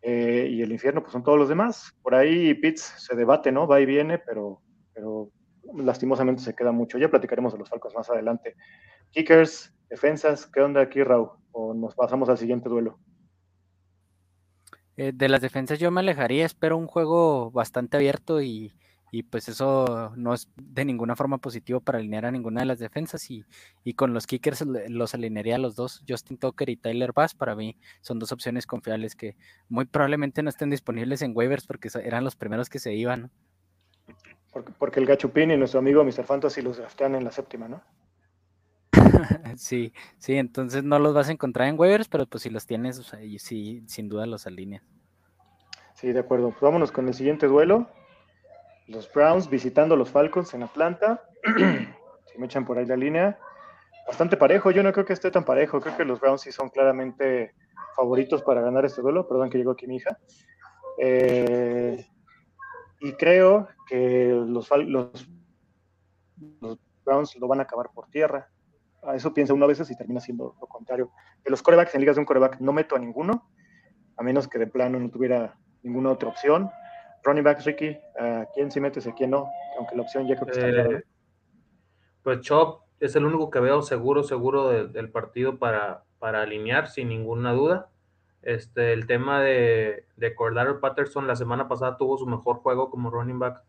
[0.00, 1.94] eh, y el infierno pues son todos los demás.
[2.02, 3.66] Por ahí Pitts se debate, ¿no?
[3.66, 4.60] Va y viene, pero,
[4.94, 5.30] pero
[5.72, 6.98] lastimosamente se queda mucho.
[6.98, 8.56] Ya platicaremos de los Falcons más adelante.
[9.10, 11.30] Kickers, defensas, ¿qué onda aquí, Raúl?
[11.52, 12.98] O nos pasamos al siguiente duelo.
[14.96, 18.72] Eh, de las defensas yo me alejaría, espero un juego bastante abierto y,
[19.30, 23.28] pues eso no es de ninguna forma positivo para alinear a ninguna de las defensas
[23.30, 23.44] y,
[23.94, 27.76] con los kickers los alinearía a los dos, Justin Tucker y Tyler Bass, para mí
[28.00, 29.36] son dos opciones confiables que
[29.68, 33.30] muy probablemente no estén disponibles en waivers porque eran los primeros que se iban.
[34.78, 36.24] Porque, el Gachupín y nuestro amigo Mr.
[36.24, 37.82] Fantasy los draftean en la séptima, ¿no?
[39.56, 43.02] sí, sí, entonces no los vas a encontrar en waivers, pero pues si los tienes,
[43.38, 44.84] sí, sin duda los alineas.
[45.94, 46.50] Sí, de acuerdo.
[46.50, 47.88] Pues vámonos con el siguiente duelo.
[48.86, 51.22] Los Browns visitando a los Falcons en Atlanta.
[52.26, 53.38] si me echan por ahí la línea.
[54.06, 55.80] Bastante parejo, yo no creo que esté tan parejo.
[55.80, 57.54] Creo que los Browns sí son claramente
[57.96, 59.26] favoritos para ganar este duelo.
[59.26, 60.18] Perdón que llegó aquí mi hija.
[60.98, 62.06] Eh,
[63.04, 65.28] y creo que los, los,
[67.04, 68.48] Browns lo van a acabar por tierra.
[69.02, 71.10] a eso piensa uno a veces y termina siendo lo contrario.
[71.44, 73.50] De los corebacks en ligas de un coreback no meto a ninguno,
[74.16, 76.70] a menos que de plano no tuviera ninguna otra opción.
[77.24, 79.50] Running backs, Ricky, ¿a quién sí metes, a quién no?
[79.78, 80.96] Aunque la opción ya creo que está.
[80.96, 81.04] Eh,
[82.22, 87.10] pues Chop es el único que veo seguro, seguro del partido para, para alinear, sin
[87.10, 87.90] ninguna duda.
[88.44, 93.10] Este, el tema de, de Cordaro Patterson la semana pasada tuvo su mejor juego como
[93.10, 93.62] running back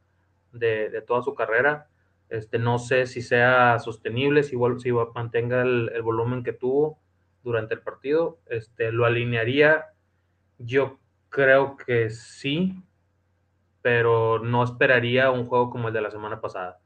[0.51, 1.87] de, de toda su carrera.
[2.29, 6.99] Este, no sé si sea sostenible, si, si mantenga el, el, volumen que tuvo
[7.43, 8.39] durante el partido.
[8.47, 9.85] Este, lo alinearía,
[10.57, 12.83] yo creo que sí,
[13.81, 16.79] pero no esperaría un juego como el de la semana pasada.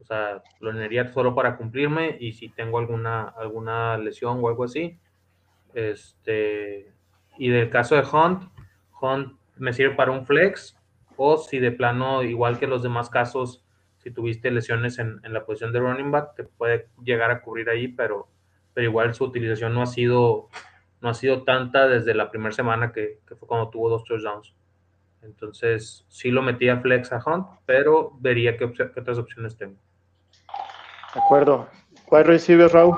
[0.00, 4.64] O sea, lo alinearía solo para cumplirme y si tengo alguna, alguna lesión o algo
[4.64, 4.98] así.
[5.74, 6.92] Este,
[7.38, 8.50] y del caso de Hunt,
[9.00, 10.76] Hunt me sirve para un flex
[11.16, 13.62] o si de plano, igual que los demás casos,
[13.98, 17.68] si tuviste lesiones en, en, la posición de running back, te puede llegar a cubrir
[17.68, 18.28] ahí, pero,
[18.72, 20.48] pero igual su utilización no ha sido,
[21.02, 24.54] no ha sido tanta desde la primera semana que, que fue cuando tuvo dos touchdowns.
[25.22, 29.76] Entonces, sí lo metí a flex a Hunt, pero vería qué, qué otras opciones tengo.
[31.14, 31.68] De acuerdo.
[32.06, 32.96] ¿Cuál recibes, Raúl?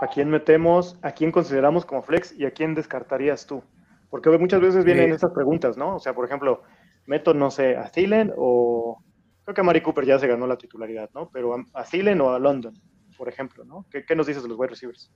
[0.00, 0.98] ¿A quién metemos?
[1.02, 2.32] ¿A quién consideramos como flex?
[2.38, 3.62] ¿Y a quién descartarías tú?
[4.10, 5.96] Porque muchas veces vienen estas preguntas, ¿no?
[5.96, 6.62] O sea, por ejemplo,
[7.06, 9.02] meto, no sé, a Thielen o
[9.44, 11.30] creo que a Mari Cooper ya se ganó la titularidad, ¿no?
[11.30, 12.74] Pero a, Thielen o a London,
[13.16, 13.86] por ejemplo, ¿no?
[13.90, 15.10] ¿Qué, ¿Qué, nos dices de los wide receivers?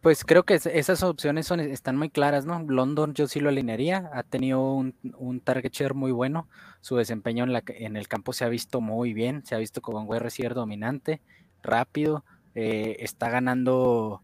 [0.00, 2.62] Pues creo que esas opciones son, están muy claras, ¿no?
[2.68, 6.48] London yo sí lo alinearía, ha tenido un, un target share muy bueno,
[6.80, 9.80] su desempeño en, la, en, el campo se ha visto muy bien, se ha visto
[9.80, 11.22] como un wide receiver dominante,
[11.62, 14.22] rápido, eh, está ganando,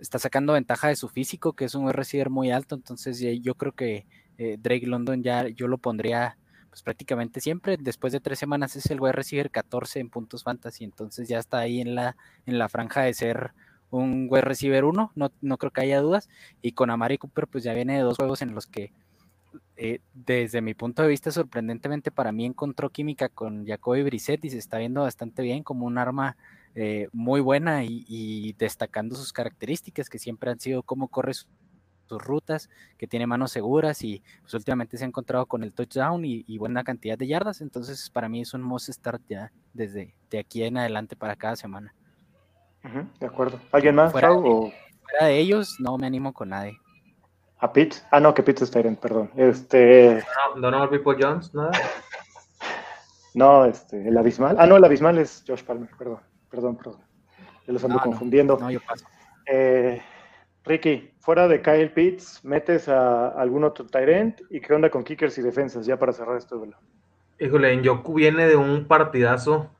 [0.00, 3.72] está sacando ventaja de su físico, que es un receiver muy alto, entonces yo creo
[3.72, 4.06] que
[4.38, 6.38] eh, Drake London ya yo lo pondría
[6.70, 7.76] pues prácticamente siempre.
[7.78, 11.58] Después de tres semanas es el wide receiver 14 en puntos fantasy, entonces ya está
[11.58, 13.52] ahí en la, en la franja de ser
[13.90, 16.28] un wide receiver 1, no, no creo que haya dudas.
[16.62, 18.92] Y con Amari Cooper, pues ya viene de dos juegos en los que,
[19.76, 24.50] eh, desde mi punto de vista, sorprendentemente para mí encontró química con Jacoby Brissett y
[24.50, 26.36] se está viendo bastante bien como un arma
[26.74, 31.46] eh, muy buena y, y, destacando sus características que siempre han sido cómo corre su,
[32.10, 36.24] sus rutas, que tiene manos seguras y pues últimamente se ha encontrado con el touchdown
[36.24, 40.14] y, y, buena cantidad de yardas, entonces para mí es un must start ya desde
[40.28, 41.94] de aquí en adelante para cada semana.
[42.82, 43.60] Uh -huh, de acuerdo.
[43.70, 44.10] ¿Alguien más?
[44.10, 44.72] Fuera, o...
[45.02, 46.76] fuera, de ellos no me animo con nadie.
[47.58, 47.94] ¿A Pitt?
[48.10, 49.30] Ah, no, que Pitt es Tyrant, perdón.
[49.36, 50.24] Este...
[50.56, 51.70] No, no, no, People Jones, nada.
[53.32, 54.56] No, este, el abismal.
[54.58, 56.18] Ah, no, el abismal es Josh Palmer, perdón,
[56.50, 57.00] perdón, perdón.
[57.66, 58.58] Yo los ando No, confundiendo.
[58.58, 59.06] No, yo paso.
[59.46, 60.02] Eh,
[60.64, 64.40] Ricky, fuera de Kyle Pitts, ¿metes a algún otro Tyrant?
[64.50, 66.76] ¿Y qué onda con kickers y defensas ya para cerrar este duelo?
[67.38, 69.70] Híjole, Njoku viene de un partidazo.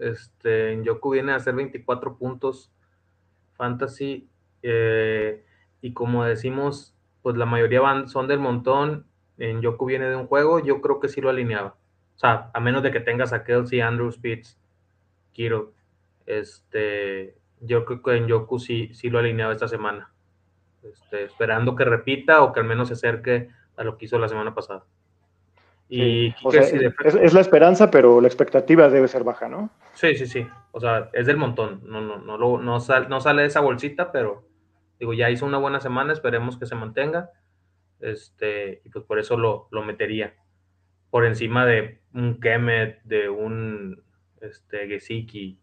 [0.00, 2.72] Este, Njoku viene a hacer 24 puntos
[3.56, 4.28] fantasy.
[4.62, 5.44] Eh,
[5.80, 9.06] y como decimos, pues la mayoría van, son del montón.
[9.38, 11.76] Njoku viene de un juego, yo creo que sí lo alineaba.
[12.16, 14.58] O sea, a menos de que tengas a Kelsey, Andrews, Pitts,
[15.32, 15.72] Kiro.
[16.28, 20.12] Este, yo creo que Njoku sí, sí lo alineaba esta semana.
[20.82, 24.28] Este, esperando que repita o que al menos se acerque a lo que hizo la
[24.28, 24.84] semana pasada.
[25.88, 29.70] Y sí, o sea, es, es, la esperanza, pero la expectativa debe ser baja, ¿no?
[29.94, 30.46] Sí, sí, sí.
[30.72, 31.80] O sea, es del montón.
[31.86, 34.46] No, no, no, no, no, sal, no sale de esa bolsita, pero
[35.00, 37.30] digo, ya hizo una buena semana, esperemos que se mantenga.
[38.00, 40.34] Este, y pues por eso lo, lo metería.
[41.08, 44.02] Por encima de un Kemet, de un
[44.42, 45.58] este, Gesicki,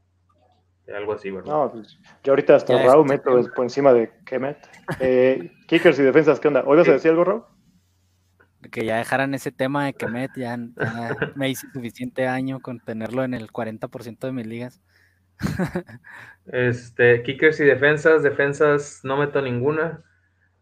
[0.93, 1.52] algo así, ¿verdad?
[1.52, 4.58] No, pues yo ahorita hasta ya Raúl meto por encima de Kemet.
[5.00, 6.63] Eh, kickers y defensas, ¿qué onda?
[6.65, 7.43] ¿Hoy vas a decir algo, Raúl?
[8.71, 13.24] Que ya dejaran ese tema de Kemet, ya, ya me hice suficiente año con tenerlo
[13.24, 14.82] en el 40% de mis ligas.
[16.45, 20.04] este, kickers y defensas, defensas no meto ninguna.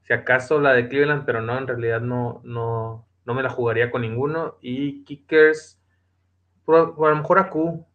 [0.03, 3.91] Si acaso la de Cleveland, pero no, en realidad no, no, no me la jugaría
[3.91, 4.57] con ninguno.
[4.61, 5.79] Y kickers,
[6.65, 7.85] por, por a lo mejor a Q,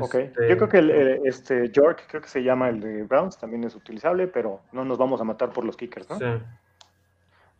[0.00, 0.48] Ok, este...
[0.48, 3.64] yo creo que el, el, este York, creo que se llama el de Browns, también
[3.64, 6.18] es utilizable, pero no nos vamos a matar por los kickers, ¿no?
[6.18, 6.24] Sí.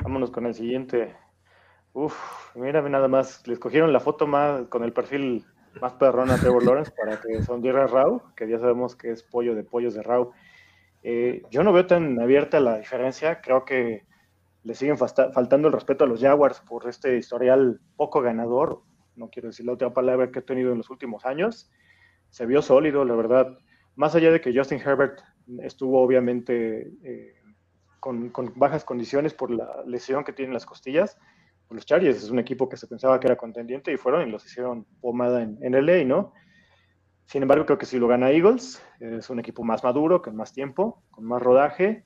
[0.03, 1.15] Vámonos con el siguiente.
[1.93, 2.15] Uf,
[2.55, 5.45] mira nada más, les cogieron la foto más con el perfil
[5.81, 9.55] más perrón a Trevor Lawrence para que sonriera Rau, que ya sabemos que es pollo
[9.55, 10.33] de pollos de Rau.
[11.03, 14.05] Eh, yo no veo tan abierta la diferencia, creo que
[14.63, 18.83] le siguen faltando el respeto a los Jaguars por este historial poco ganador,
[19.17, 21.71] no quiero decir la otra palabra que he tenido en los últimos años
[22.31, 23.59] se vio sólido, la verdad.
[23.97, 25.21] Más allá de que Justin Herbert
[25.63, 27.35] estuvo obviamente eh,
[27.99, 31.19] con, con, bajas condiciones por la lesión que tiene en las costillas,
[31.69, 34.31] pues los Chargers es un equipo que se pensaba que era contendiente y fueron y
[34.31, 36.33] los hicieron pomada en, en LA, ¿no?
[37.31, 40.53] Sin embargo, creo que si lo gana Eagles, es un equipo más maduro, con más
[40.53, 42.05] tiempo, con más rodaje.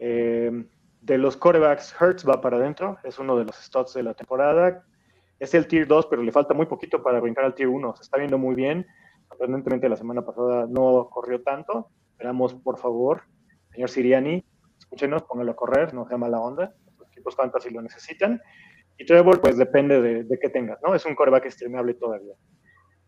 [0.00, 0.50] Eh,
[1.02, 4.84] de los corebacks, Hertz va para adentro, es uno de los studs de la temporada.
[5.38, 7.94] Es el tier 2, pero le falta muy poquito para brincar al tier 1.
[7.94, 8.84] Se está viendo muy bien.
[9.36, 11.90] Sorprendentemente, la semana pasada no corrió tanto.
[12.12, 13.24] Esperamos, por favor,
[13.70, 14.42] señor Siriani,
[14.78, 16.74] escúchenos, póngalo a correr, no sea mala onda.
[16.98, 18.40] Los equipos fantasy lo necesitan.
[18.96, 20.94] Y Trevor, pues depende de, de qué tengas, ¿no?
[20.94, 22.32] Es un coreback estrenable todavía.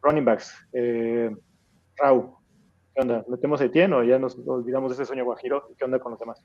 [0.02, 1.34] Running backs, eh,
[1.96, 3.24] ¿qué onda?
[3.26, 5.74] ¿Metemos a Etienne o ya nos olvidamos de ese sueño guajiro?
[5.78, 6.44] ¿Qué onda con los demás?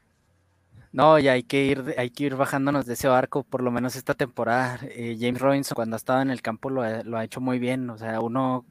[0.94, 3.98] No, ya hay que ir, hay que ir bajándonos de ese barco, por lo menos
[3.98, 4.80] esta temporada.
[4.84, 7.90] Eh, James Robinson, cuando ha estado en el campo, lo ha hecho muy bien.
[7.90, 8.66] O sea, uno,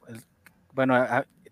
[0.72, 0.96] bueno,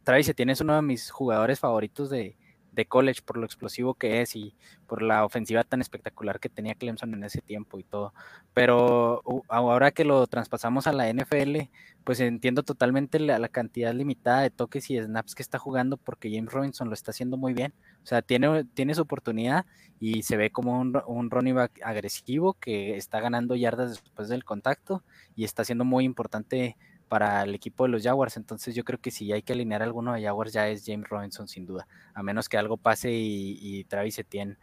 [0.05, 2.37] Travis Etienne es uno de mis jugadores favoritos de,
[2.73, 4.55] de college por lo explosivo que es y
[4.87, 8.15] por la ofensiva tan espectacular que tenía Clemson en ese tiempo y todo.
[8.55, 11.69] Pero ahora que lo traspasamos a la NFL,
[12.05, 16.53] pues entiendo totalmente la, cantidad limitada de toques y snaps que está jugando porque James
[16.53, 17.75] Robinson lo está haciendo muy bien.
[18.03, 19.67] O sea, tiene, tiene su oportunidad
[19.99, 24.45] y se ve como un, un running back agresivo que está ganando yardas después del
[24.45, 25.05] contacto
[25.37, 26.77] y está siendo muy importante
[27.11, 28.37] para el equipo de los Jaguars.
[28.37, 31.49] Entonces yo creo que si hay que alinear alguno de Jaguars ya es James Robinson
[31.49, 34.57] sin duda, a menos que algo pase y, Travis Etienne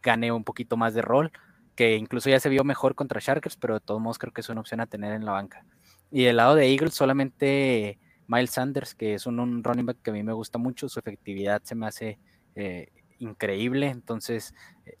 [0.00, 1.32] gane un poquito más de rol,
[1.74, 4.48] que incluso ya se vio mejor contra Sharkers, pero de todos modos creo que es
[4.48, 5.66] una opción a tener en la banca.
[6.12, 10.12] Y del lado de Eagles solamente Miles Sanders, que es un, running back que a
[10.12, 12.20] mí me gusta mucho, su efectividad se me hace
[12.54, 14.54] eh, increíble, entonces
[14.86, 14.98] eh,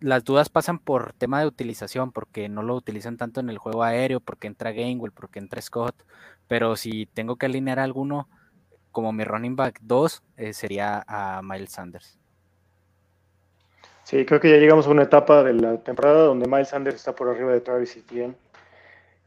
[0.00, 3.82] las dudas pasan por tema de utilización, porque no lo utilizan tanto en el juego
[3.82, 5.94] aéreo, porque entra Gainwell, porque entra Scott,
[6.48, 8.28] pero si tengo que alinear alguno
[8.92, 12.18] como mi running back 2, eh, sería a Miles Sanders.
[14.04, 17.14] Sí, creo que ya llegamos a una etapa de la temporada donde Miles Sanders está
[17.14, 18.34] por arriba de Travis Etienne.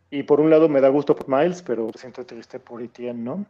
[0.09, 3.45] Y por un lado me da gusto por Miles, pero siento triste por Etienne, ¿no?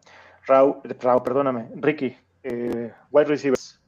[0.45, 3.81] Raúl, Raúl perdóname, Ricky, eh, wide receivers.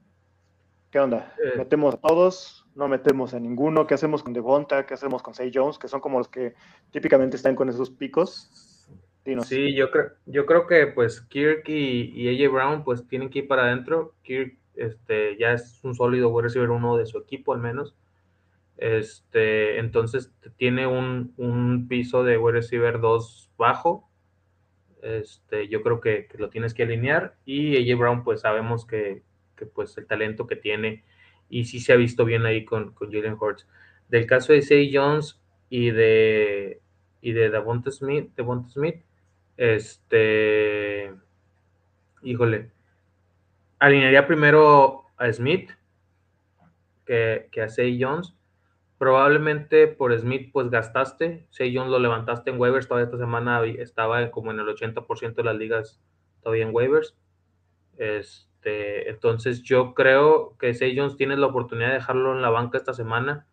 [0.89, 1.33] ¿Qué onda?
[1.37, 1.57] Eh.
[1.57, 2.64] ¿Metemos a todos?
[2.75, 3.87] No metemos a ninguno.
[3.87, 4.85] ¿Qué hacemos con Devonta?
[4.85, 5.79] ¿Qué hacemos con Say Jones?
[5.79, 6.53] Que son como los que
[6.91, 8.85] típicamente están con esos picos.
[9.43, 13.47] Sí, yo creo, yo creo que pues Kirk y, AJ Brown pues tienen que ir
[13.47, 14.13] para adentro.
[14.21, 17.95] Kirk este, ya es un sólido wide receiver uno de su equipo al menos.
[18.77, 24.07] Este, entonces tiene un, piso de wide receiver 2 bajo.
[25.01, 27.35] Este, yo creo que, lo tienes que alinear.
[27.45, 29.23] Y AJ Brown, pues sabemos que,
[29.55, 31.03] que pues el talento que tiene
[31.49, 33.37] y sí se ha visto bien ahí con, con Jalen.
[34.09, 36.81] Del caso de Say Jones y de
[37.25, 38.29] y de Devonta Smith,
[38.71, 39.03] Smith,
[39.57, 41.11] este,
[42.21, 42.69] híjole,
[43.79, 45.71] alinearía primero a Smith
[47.03, 48.35] que, que a Say Jones.
[48.99, 54.29] Probablemente por Smith pues gastaste, Say Jones lo levantaste en waivers, todavía esta semana estaba
[54.29, 55.99] como en el 80% de las ligas
[56.43, 57.17] todavía en waivers.
[57.97, 62.49] Este, este, entonces yo creo que Say Jones tiene la oportunidad de dejarlo en la
[62.49, 63.45] banca esta semana.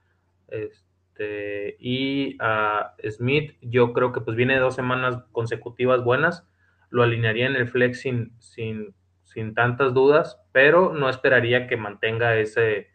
[0.48, 6.48] Este, y a Smith, yo creo que pues viene de dos semanas consecutivas buenas.
[6.88, 8.94] Lo alinearía en el flex sin, sin,
[9.24, 12.88] sin tantas dudas, pero no esperaría que mantenga ese,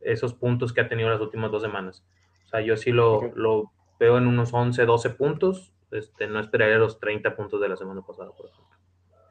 [0.00, 2.04] esos puntos que ha tenido las últimas dos semanas.
[2.44, 5.72] O sea, yo sí lo, lo veo en unos 11, 12 puntos.
[5.90, 8.76] Este, no esperaría los 30 puntos de la semana pasada, por ejemplo.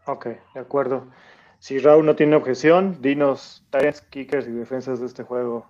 [0.08, 0.25] Ok,
[0.56, 1.08] de acuerdo.
[1.60, 5.67] Si Raúl no tiene objeción, dinos Titans, kickers y defensas de este juego.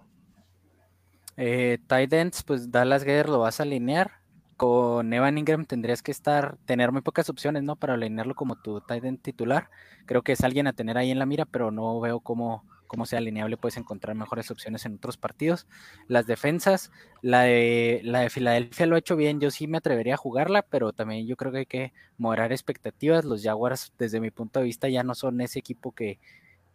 [1.38, 4.12] Eh, Titans, pues Dallas Guerrero lo vas a alinear.
[4.58, 7.76] Con Evan Ingram tendrías que estar, tener muy pocas opciones, ¿no?
[7.76, 9.70] Para alinearlo como tu Titan titular.
[10.08, 13.06] Creo que es alguien a tener ahí en la mira, pero no veo cómo cómo
[13.06, 15.68] sea alineable, puedes encontrar mejores opciones en otros partidos.
[16.08, 20.16] Las defensas, la de, la de Filadelfia lo ha hecho bien, yo sí me atrevería
[20.16, 23.26] a jugarla, pero también yo creo que hay que moderar expectativas.
[23.26, 26.20] Los Jaguars, desde mi punto de vista, ya no son ese equipo que,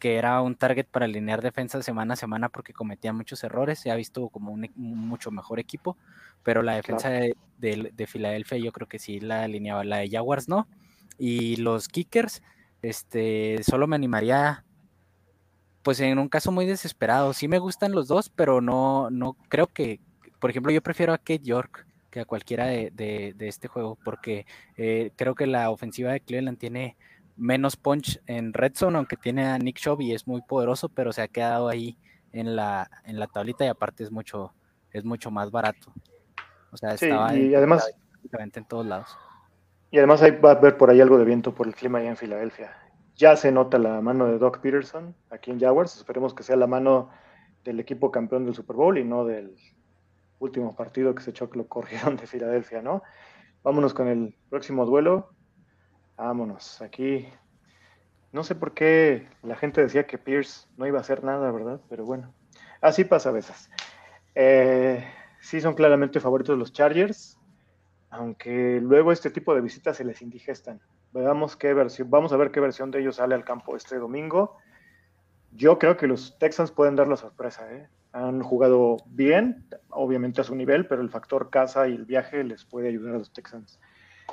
[0.03, 3.79] que era un target para alinear defensa semana a semana porque cometía muchos errores.
[3.79, 5.96] Se ha visto como un, mucho mejor equipo,
[6.42, 10.48] pero la defensa de, de, Filadelfia yo creo que sí la alineaba, la de Jaguars
[10.48, 10.66] no.
[11.18, 12.42] Y los kickers,
[12.83, 14.64] este, solo me animaría
[15.83, 17.33] pues en un caso muy desesperado.
[17.33, 20.01] Sí me gustan los dos, pero no, no creo que,
[20.38, 25.12] por ejemplo, yo prefiero a Kate York que a cualquiera de, este juego, porque eh,
[25.16, 26.97] creo que la ofensiva de Cleveland tiene
[27.37, 31.12] menos punch en red zone, aunque tiene a Nick Chubb y es muy poderoso, pero
[31.12, 31.97] se ha quedado ahí
[32.33, 34.53] en la, en la tablita y aparte es mucho,
[34.92, 35.92] es mucho más barato.
[36.71, 37.90] O sea, estaba y además,
[38.31, 39.16] en todos lados.
[39.90, 42.11] Y además hay, va a haber por ahí algo de viento por el clima allá
[42.11, 42.77] en Filadelfia.
[43.16, 45.96] Ya se nota la mano de Doc Peterson aquí en Jaguars.
[45.96, 47.11] Esperemos que sea la mano
[47.64, 49.57] del equipo campeón del Super Bowl y no del
[50.38, 53.03] último partido que se echó que lo corrieron de Filadelfia, ¿no?
[53.62, 55.31] Vámonos con el próximo duelo.
[56.16, 56.81] Vámonos.
[56.83, 57.29] Aquí
[58.33, 61.81] No sé por qué la gente decía que Pierce no iba a hacer nada, ¿verdad?
[61.88, 62.35] Pero bueno,
[62.81, 63.70] así pasa a veces.
[64.35, 65.05] Eh,
[65.40, 67.38] sí son claramente favoritos los Chargers,
[68.11, 70.81] aunque luego este tipo de visitas se les indigestan.
[71.12, 74.57] Veamos qué versión, vamos a ver qué versión de ellos sale al campo este domingo.
[75.53, 77.70] Yo creo que los Texans pueden dar la sorpresa.
[77.70, 77.87] ¿eh?
[78.12, 82.64] Han jugado bien, obviamente a su nivel, pero el factor casa y el viaje les
[82.64, 83.79] puede ayudar a los Texans.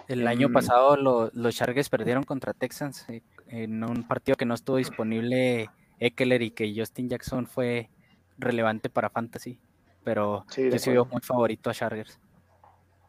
[0.08, 0.96] El año em, pasado
[1.34, 6.52] los Chargers perdieron contra Texans eh, en un partido que no estuvo disponible Eckler y
[6.52, 7.90] que Justin Jackson fue
[8.38, 9.60] relevante para Fantasy,
[10.04, 12.20] pero sí, yo sido muy favorito a Chargers.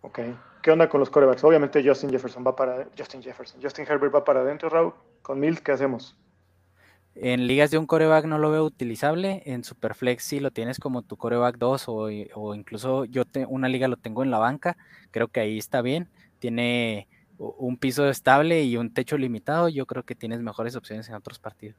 [0.02, 0.20] Ok.
[0.62, 1.42] ¿Qué onda con los corebacks?
[1.44, 3.62] Obviamente Justin Jefferson va para Justin Jefferson.
[3.62, 4.92] Justin Herbert va para adentro, Raúl.
[5.22, 6.16] Con Mills, ¿qué hacemos?
[7.14, 9.42] En ligas de un coreback no lo veo utilizable.
[9.46, 13.88] En Superflex sí lo tienes como tu coreback 2 o, incluso yo te, una liga
[13.88, 14.76] lo tengo en la banca.
[15.10, 16.08] Creo que ahí está bien.
[16.38, 19.68] Tiene un piso estable y un techo limitado.
[19.68, 21.76] Yo creo que tienes mejores opciones en otros partidos.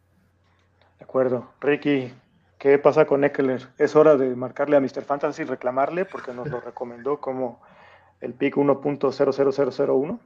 [1.00, 1.52] De acuerdo.
[1.62, 2.12] Ricky,
[2.58, 3.68] ¿qué pasa con Eckler?
[3.78, 5.04] Es hora de marcarle a Mr.
[5.04, 7.62] Fantasy y reclamarle porque nos lo recomendó como
[8.22, 10.20] el pick 1.00001.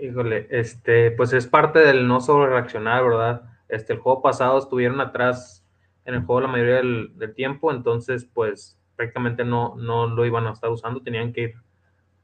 [0.00, 3.42] Híjole, este, pues es parte del no sobre reaccionar, ¿verdad?
[3.68, 5.64] Este, el juego pasado estuvieron atrás
[6.04, 10.52] en el juego la mayoría del, tiempo, entonces pues prácticamente no, no lo iban a
[10.52, 11.54] estar usando, tenían que ir,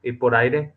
[0.01, 0.73] ir por aire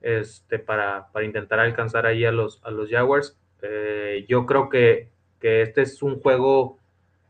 [0.00, 3.36] este, para, para, intentar alcanzar ahí a los, a los Jaguars.
[3.62, 6.78] Eh, yo creo que, que, este es un juego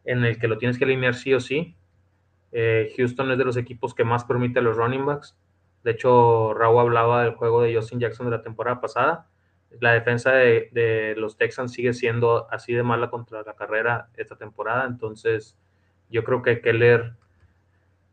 [0.04, 1.74] en el que lo tienes que alinear sí o sí.
[2.52, 5.36] Eh, Houston es de los equipos que más permite a los running backs.
[5.84, 9.26] De hecho, Raúl hablaba del juego de Justin Jackson de la temporada pasada
[9.80, 14.86] la defensa de, los Texans sigue siendo así de mala contra la carrera esta temporada.
[14.86, 15.56] Entonces,
[16.10, 17.12] yo creo que Keller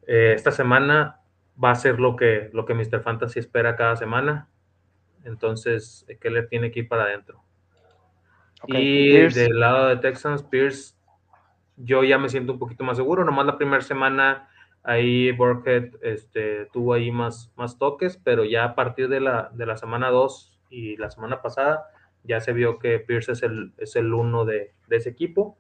[0.08, 1.21] eh, esta semana
[1.62, 3.01] va a ser lo que, lo que Mr.
[3.01, 4.49] Fantasy espera cada semana.
[5.23, 7.41] Entonces, Keller tiene que ir para adentro.
[8.67, 10.95] Y del lado de Texans, Pierce,
[11.78, 13.23] yo ya me siento un poquito más seguro.
[13.23, 14.49] Nomás la primera semana
[14.86, 19.65] ahí Burkhead este, tuvo ahí más, más toques, pero ya a partir de la, de
[19.65, 21.89] la semana 2 y la semana pasada
[22.24, 25.58] ya se vio que Pierce es el, es el uno de, ese equipo.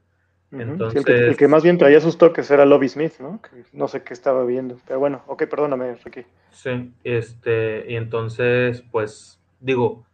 [0.51, 3.41] Entonces, el, que, más bien traía sus toques era Lobby Smith, ¿no?
[3.73, 6.23] no sé qué estaba viendo, pero bueno, ok, perdóname, Ricky.
[6.51, 10.05] Sí, este, y entonces, pues, digo,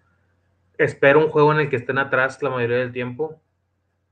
[0.80, 3.39] espero un juego en el que estén atrás la mayoría del tiempo,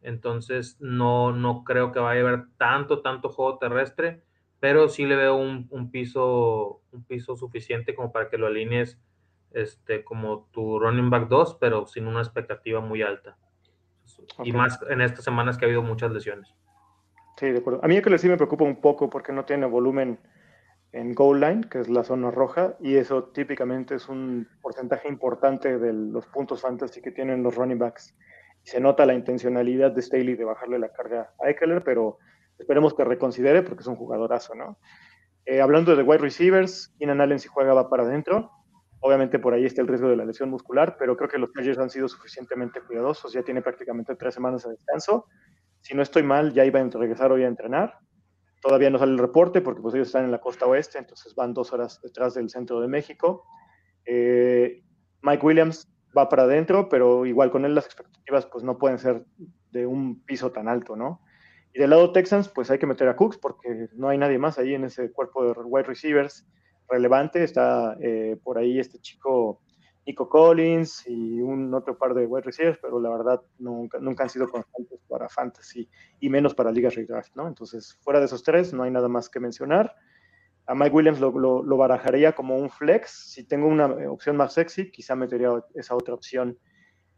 [0.03, 4.21] entonces no, no creo que vaya a haber tanto, tanto juego terrestre,
[4.59, 8.99] pero sí le veo un, un piso, un piso suficiente como para que lo alinees
[9.51, 13.37] este, como tu running back 2, pero sin una expectativa muy alta.
[14.43, 16.53] Y más en estas semanas que ha habido muchas lesiones.
[17.37, 17.79] Sí, de acuerdo.
[17.83, 20.19] A mí que sí me preocupa un poco porque no tiene volumen
[20.91, 25.77] en goal line, que es la zona roja, y eso típicamente es un porcentaje importante
[25.77, 28.15] de los puntos fantasy que tienen los running backs.
[28.63, 32.17] Se nota la intencionalidad de Staley de bajarle la carga a Eckler, pero
[32.59, 34.77] esperemos que reconsidere porque es un jugadorazo, ¿no?
[35.45, 38.51] Eh, hablando de wide receivers, Keenan Allen si juega va para adentro.
[38.99, 41.79] Obviamente por ahí está el riesgo de la lesión muscular, pero creo que los Chargers
[41.79, 43.33] han sido suficientemente cuidadosos.
[43.33, 45.25] Ya tiene prácticamente tres semanas de descanso.
[45.81, 47.97] Si no estoy mal, ya iba a regresar hoy a entrenar.
[48.61, 51.53] Todavía no sale el reporte porque pues ellos están en la costa oeste, entonces van
[51.53, 53.45] dos horas detrás del centro de México.
[54.05, 54.83] Eh,
[55.21, 59.25] Mike Williams va para adentro, pero igual con él las expectativas pues no pueden ser
[59.71, 61.21] de un piso tan alto, ¿no?
[61.73, 64.57] Y del lado Texans, pues hay que meter a Cooks porque no hay nadie más
[64.57, 66.47] ahí en ese cuerpo de wide receivers
[66.87, 67.43] relevante.
[67.43, 69.61] Está eh, por ahí este chico
[70.05, 74.29] Nico Collins y un otro par de wide receivers, pero la verdad nunca, nunca han
[74.29, 75.87] sido constantes para fantasy
[76.19, 77.47] y menos para ligas redraft, ¿no?
[77.47, 79.95] Entonces, fuera de esos tres, no hay nada más que mencionar.
[80.65, 83.31] A Mike Williams lo, barajaría como un flex.
[83.33, 86.57] Si tengo una opción más sexy, quizá metería esa otra opción.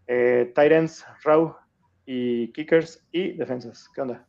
[0.08, 1.56] Eh, Titans, Raw
[2.06, 3.90] y Kickers y defensas.
[3.94, 4.28] ¿Qué onda?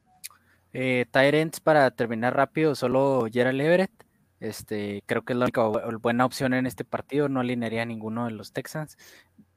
[0.72, 3.90] Eh, Titans, para terminar rápido, solo Gerald Everett.
[4.40, 5.62] Este, creo que es la única
[6.00, 7.28] buena opción en este partido.
[7.28, 8.96] No alinearía a ninguno de los Texans.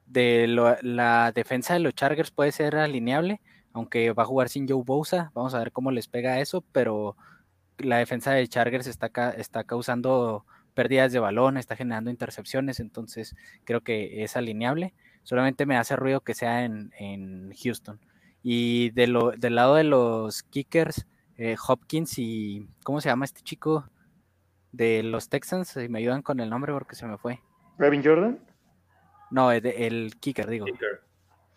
[0.06, 3.42] De la defensa de los Chargers puede ser alineable,
[3.74, 5.32] aunque va a jugar sin Joe Bosa.
[5.34, 7.18] Vamos a ver cómo les pega eso, pero
[7.78, 10.46] la defensa de Chargers está, está causando
[10.76, 14.94] pérdidas de balón, está generando intercepciones, entonces creo que es alineable.
[15.24, 18.00] Solamente me hace ruido que sea en, Houston.
[18.48, 23.42] Y de lo, del lado de los kickers, eh, Hopkins y, ¿cómo se llama este
[23.42, 23.90] chico?
[24.76, 27.42] de los Texans, si me ayudan con el nombre porque se me fue.
[27.78, 28.40] ¿Revin Jordan?
[29.32, 30.66] No, el, kicker, digo.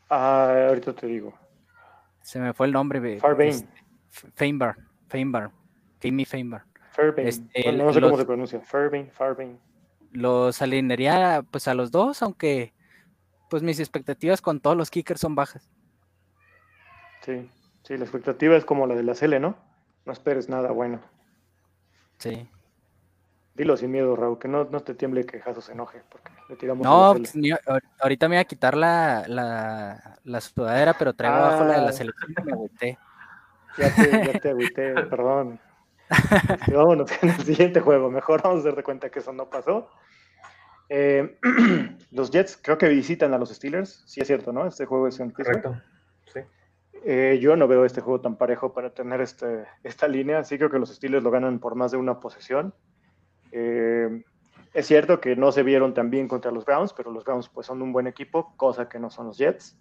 [0.09, 1.34] Ah, ahorita te digo.
[2.22, 3.18] Se me fue el nombre.
[3.18, 3.68] Farbane.
[4.34, 4.76] Fainbar,
[5.09, 5.51] Fainbar,
[6.03, 6.64] Jamie Fainbar.
[7.18, 8.61] Este, no sé cómo se pronuncia.
[8.61, 9.59] Farbane, Farbane.
[10.12, 12.72] Los alinearía pues a los dos, aunque
[13.51, 15.70] pues mis expectativas con todos los kickers son bajas.
[17.24, 17.50] Sí,
[17.82, 19.56] sí, la expectativa es como la de la Cele, ¿no?
[20.04, 21.00] No esperes nada bueno.
[22.18, 22.48] Sí.
[23.54, 26.56] Dilo sin miedo, Raúl, que no, no te tiemble que Jaso se enoje, porque le
[26.56, 27.50] tiramos No, a la pues, ni-
[28.00, 31.82] ahorita me voy a quitar la, la, la sudadera, pero traigo abajo la de Ah.
[31.86, 32.98] la selección y me agüité.
[33.76, 35.58] Ya te, ya te agüité, perdón.
[36.08, 38.10] Este, vámonos en el siguiente juego.
[38.10, 39.90] Mejor vamos a dar de cuenta que eso no pasó.
[40.88, 41.38] Eh,
[42.12, 44.02] los Jets creo que visitan a los Steelers.
[44.06, 44.66] Sí es cierto, ¿no?
[44.66, 45.30] Este juego es en.
[45.30, 45.76] Correcto.
[47.05, 50.44] Eh, yo no veo este juego tan parejo para tener este, esta línea.
[50.44, 52.74] Sí creo que los Steelers lo ganan por más de una posesión.
[53.53, 54.22] Eh,
[54.74, 57.66] es cierto que no se vieron tan bien contra los Browns, pero los Browns pues
[57.66, 59.78] son un buen equipo, cosa que no son los Jets.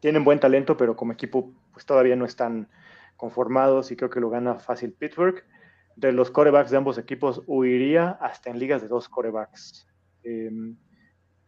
[0.00, 2.68] Tienen buen talento, pero como equipo pues todavía no están
[3.16, 5.42] conformados y creo que lo gana fácil Pittsburgh.
[5.96, 9.86] De los corebacks de ambos equipos huiría hasta en ligas de dos corebacks.
[10.22, 10.50] Eh,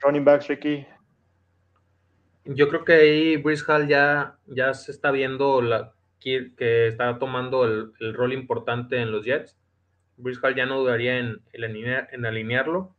[0.00, 0.86] running backs, Ricky,
[2.44, 6.52] Yo creo que ahí Brice Hall ya, ya se está viendo la, que,
[6.88, 9.56] está tomando el, rol importante en los Jets.
[10.16, 12.96] Brice Hall ya no dudaría en, en, alinear- en alinearlo.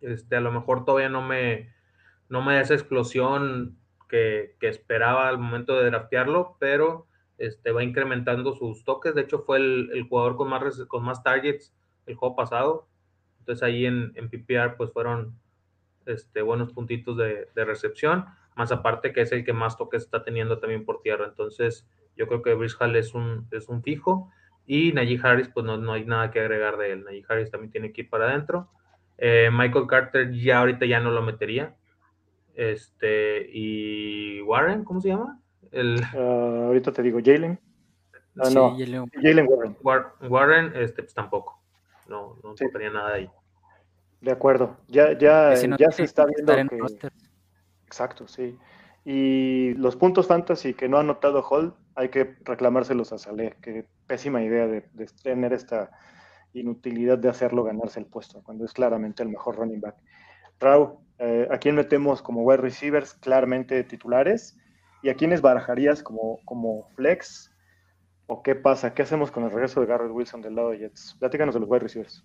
[0.00, 1.72] Este, a lo mejor todavía no me,
[2.28, 3.78] no me da esa explosión
[4.08, 7.06] que, que esperaba al momento de draftearlo, pero
[7.38, 9.14] este, va incrementando sus toques.
[9.14, 11.74] De hecho, fue el, el jugador con más, con más targets
[12.06, 12.88] el juego pasado.
[13.40, 15.39] Entonces ahí en, en PPR pues fueron
[16.10, 20.22] este, buenos puntitos de, de recepción, más aparte que es el que más toques está
[20.22, 21.24] teniendo también por tierra.
[21.26, 24.30] Entonces yo creo que Brice Hall es un, es un fijo
[24.66, 27.04] y Najee Harris pues no, no hay nada que agregar de él.
[27.04, 28.68] Najee Harris también tiene que ir para adentro.
[29.18, 31.74] Eh, Michael Carter ya ahorita ya no lo metería.
[32.54, 35.40] Este, y Warren, ¿cómo se llama?
[35.72, 37.58] El ah, ahorita te digo Jalen.
[38.38, 38.70] Ah, Sí, no,
[39.12, 39.76] Jalen Warren.
[39.82, 41.60] War- Warren, este, pues tampoco.
[42.08, 42.66] No, no Sí.
[42.66, 43.30] tocaría nada ahí.
[44.20, 44.76] De acuerdo.
[44.88, 46.78] Ya, ya, no ya se está que viendo que.
[46.78, 47.12] roster.
[47.86, 48.58] Exacto, sí.
[49.04, 53.56] Y los puntos fantasy que no ha anotado Hall, hay que reclamárselos a Saleh.
[53.62, 55.90] Qué pésima idea de, de tener esta
[56.52, 59.96] inutilidad de hacerlo ganarse el puesto, cuando es claramente el mejor running back.
[60.58, 64.58] Raúl, eh, ¿a quién metemos como wide receivers claramente titulares?
[65.02, 67.50] ¿Y a quiénes barajarías como, como flex?
[68.26, 68.92] ¿O qué pasa?
[68.94, 71.16] ¿Qué hacemos con el regreso de Garrett Wilson del lado de Jets?
[71.18, 72.24] Platícanos de los wide receivers.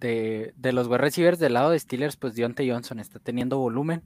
[0.00, 4.02] De, de los wide receivers del lado de Steelers, pues Deontay Johnson está teniendo volumen.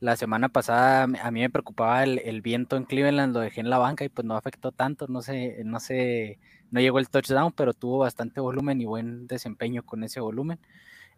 [0.00, 3.70] La semana pasada a mí me preocupaba el, el viento en Cleveland, lo dejé en
[3.70, 6.38] la banca y pues no afectó tanto, no sé, no sé,
[6.70, 10.58] no llegó el touchdown, pero tuvo bastante volumen y buen desempeño con ese volumen.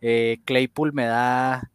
[0.03, 1.71] Eh, Claypool me da,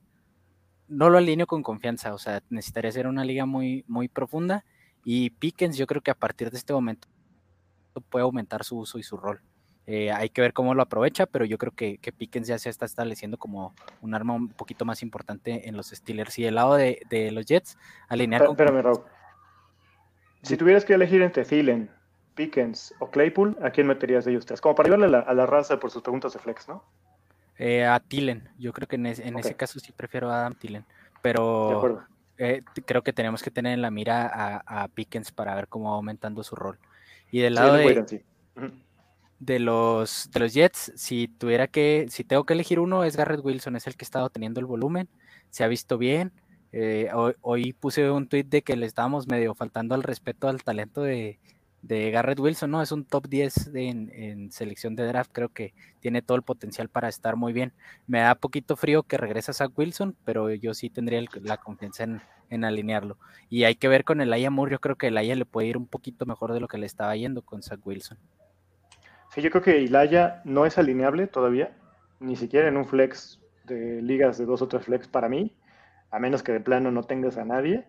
[0.87, 4.63] no lo alineo con confianza, o sea, necesitaría ser una liga muy, muy profunda
[5.03, 7.07] y Pickens yo creo que a partir de este momento
[8.09, 9.41] puede aumentar su uso y su rol.
[9.91, 12.69] Eh, hay que ver cómo lo aprovecha, pero yo creo que, que Pickens ya se
[12.69, 13.73] está estableciendo como
[14.03, 16.37] un arma un poquito más importante en los Steelers.
[16.37, 17.75] Y del lado de, de los Jets,
[18.07, 18.51] alinear con...
[18.51, 19.01] Espérame, Raúl.
[20.43, 21.89] Si tuvieras que elegir entre Thielen,
[22.35, 24.61] Pickens o Claypool, ¿a quién meterías de ellos tres?
[24.61, 26.83] Como para ayudarle a la, a la raza por sus preguntas de flex, ¿no?
[27.57, 30.53] Eh, a Thielen, yo creo que en, ese, en ese caso sí prefiero a Adam
[30.53, 30.85] Thielen,
[31.23, 32.05] pero
[32.37, 35.89] eh, creo que tenemos que tener en la mira a, a Pickens para ver cómo
[35.89, 36.77] va aumentando su rol.
[37.31, 38.23] Y del lado es de.
[39.39, 43.39] De los, de los Jets, si tuviera que, si tengo que elegir uno, es Garrett
[43.43, 45.09] Wilson, es el que ha estado teniendo el volumen,
[45.49, 46.33] se ha visto bien.
[46.73, 47.09] eh,
[47.41, 51.39] hoy, puse un tweet de que le estábamos medio faltando al respeto al talento de,
[51.81, 52.81] de Garrett Wilson, ¿no?
[52.81, 56.89] Es un top 10 de- en, selección de draft, creo que tiene todo el potencial
[56.89, 57.73] para estar muy bien.
[58.07, 62.21] Me da poquito frío que regrese Zach Wilson, pero yo sí tendría la confianza en,
[62.49, 63.17] en alinearlo.
[63.49, 65.67] Y hay que ver con el Aya Moore, yo creo que el Aya le puede
[65.69, 68.19] ir un poquito mejor de lo que le estaba yendo con Zach Wilson.
[69.39, 71.71] Sí, yo creo que Ilaya no es alineable todavía,
[72.19, 75.55] ni siquiera en un flex de ligas de dos o tres flex para mí,
[76.11, 77.85] a menos que de plano no tengas a nadie.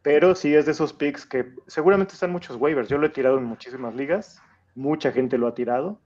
[0.00, 2.88] Pero sí es de esos picks que seguramente están muchos waivers.
[2.88, 4.40] Yo lo he tirado en muchísimas ligas,
[4.74, 6.00] mucha gente lo ha tirado.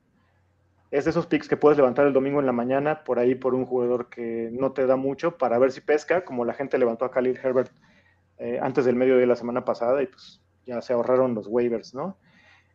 [0.90, 3.54] Es de esos picks que puedes levantar el domingo en la mañana por ahí por
[3.54, 7.04] un jugador que no te da mucho para ver si pesca, como la gente levantó
[7.04, 7.70] a Khalil Herbert
[8.38, 11.94] eh, antes del medio de la semana pasada y pues ya se ahorraron los waivers,
[11.94, 12.18] ¿no?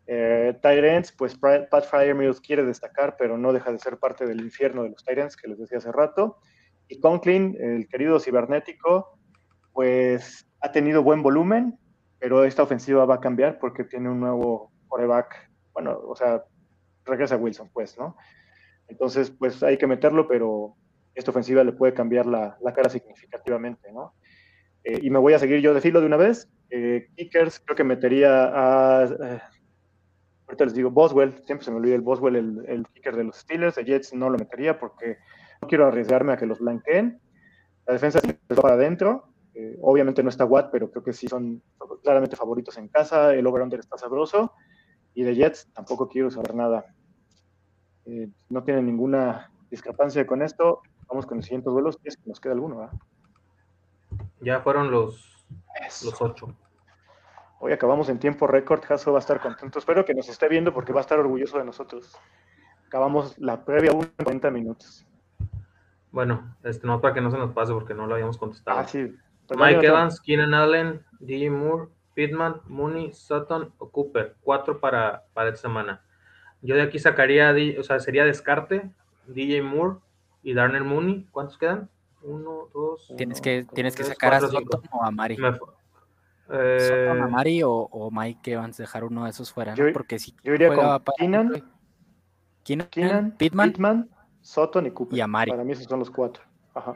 [0.07, 4.83] Eh, Tyrants, pues Pat Fryermuth quiere destacar, pero no deja de ser parte del infierno
[4.83, 6.37] de los Tyrants, que les decía hace rato.
[6.87, 9.19] Y Conklin, el querido cibernético,
[9.73, 11.77] pues ha tenido buen volumen,
[12.19, 15.51] pero esta ofensiva va a cambiar porque tiene un nuevo coreback.
[15.73, 16.43] Bueno, o sea,
[17.05, 18.15] regresa Wilson, pues, ¿no?
[18.87, 20.75] Entonces, pues hay que meterlo, pero
[21.13, 24.13] esta ofensiva le puede cambiar la, cara significativamente, ¿no?
[24.83, 26.49] Eh, y me voy a seguir yo de filo de una vez.
[26.69, 29.49] Eh, kickers, creo que metería a.
[30.47, 33.37] ahorita les digo Boswell, siempre se me olvida el Boswell, el, el kicker de los
[33.37, 33.75] Steelers.
[33.75, 35.17] De Jets no lo metería porque
[35.61, 37.19] no quiero arriesgarme a que los blanqueen.
[37.85, 39.29] La defensa se va para adentro.
[39.53, 41.61] Eh, obviamente no está Watt, pero creo que sí son
[42.03, 43.33] claramente favoritos en casa.
[43.33, 44.53] El over-under está sabroso.
[45.13, 46.85] Y de Jets tampoco quiero saber nada.
[48.05, 50.81] Eh, no tiene ninguna discrepancia con esto.
[51.07, 51.97] Vamos con los siguientes duelos.
[52.03, 52.93] Es que nos queda alguno, ¿verdad?
[54.41, 55.45] Ya fueron los,
[56.03, 56.55] los ocho.
[57.59, 58.83] Hoy acabamos en tiempo récord.
[58.83, 59.79] Jaso va a estar contento.
[59.79, 62.15] Espero que nos esté viendo porque va a estar orgulloso de nosotros.
[62.85, 65.05] Acabamos la previa en 40 minutos.
[66.11, 68.79] Bueno, este, no para que no se nos pase porque no lo habíamos contestado.
[68.79, 69.15] Ah, sí.
[69.55, 74.35] Mike Evans, Keenan Allen, DJ Moore, Pittman, Mooney, Sutton o Cooper.
[74.41, 76.03] Cuatro para, para esta semana.
[76.61, 78.89] Yo de aquí sacaría, o sea, sería descarte,
[79.27, 79.97] DJ Moore
[80.43, 81.27] y Darnell Mooney.
[81.31, 81.89] ¿Cuántos quedan?
[82.21, 83.13] Uno, dos.
[83.15, 84.59] Tienes Uno, que, tienes que sacar a cuatro.
[84.59, 85.37] Sutton o a Mari.
[85.37, 85.53] Me
[86.49, 90.69] eh, a o, o Mike Evans, dejar uno de esos fuera, Porque si yo iría
[90.69, 91.63] con para- Keenan,
[92.63, 94.09] Keenan, Keenan, Pittman, Pittman,
[94.41, 95.17] Sutton y Cooper.
[95.17, 95.51] y Amari.
[95.51, 96.43] Para mí esos son los cuatro.
[96.73, 96.95] Ajá.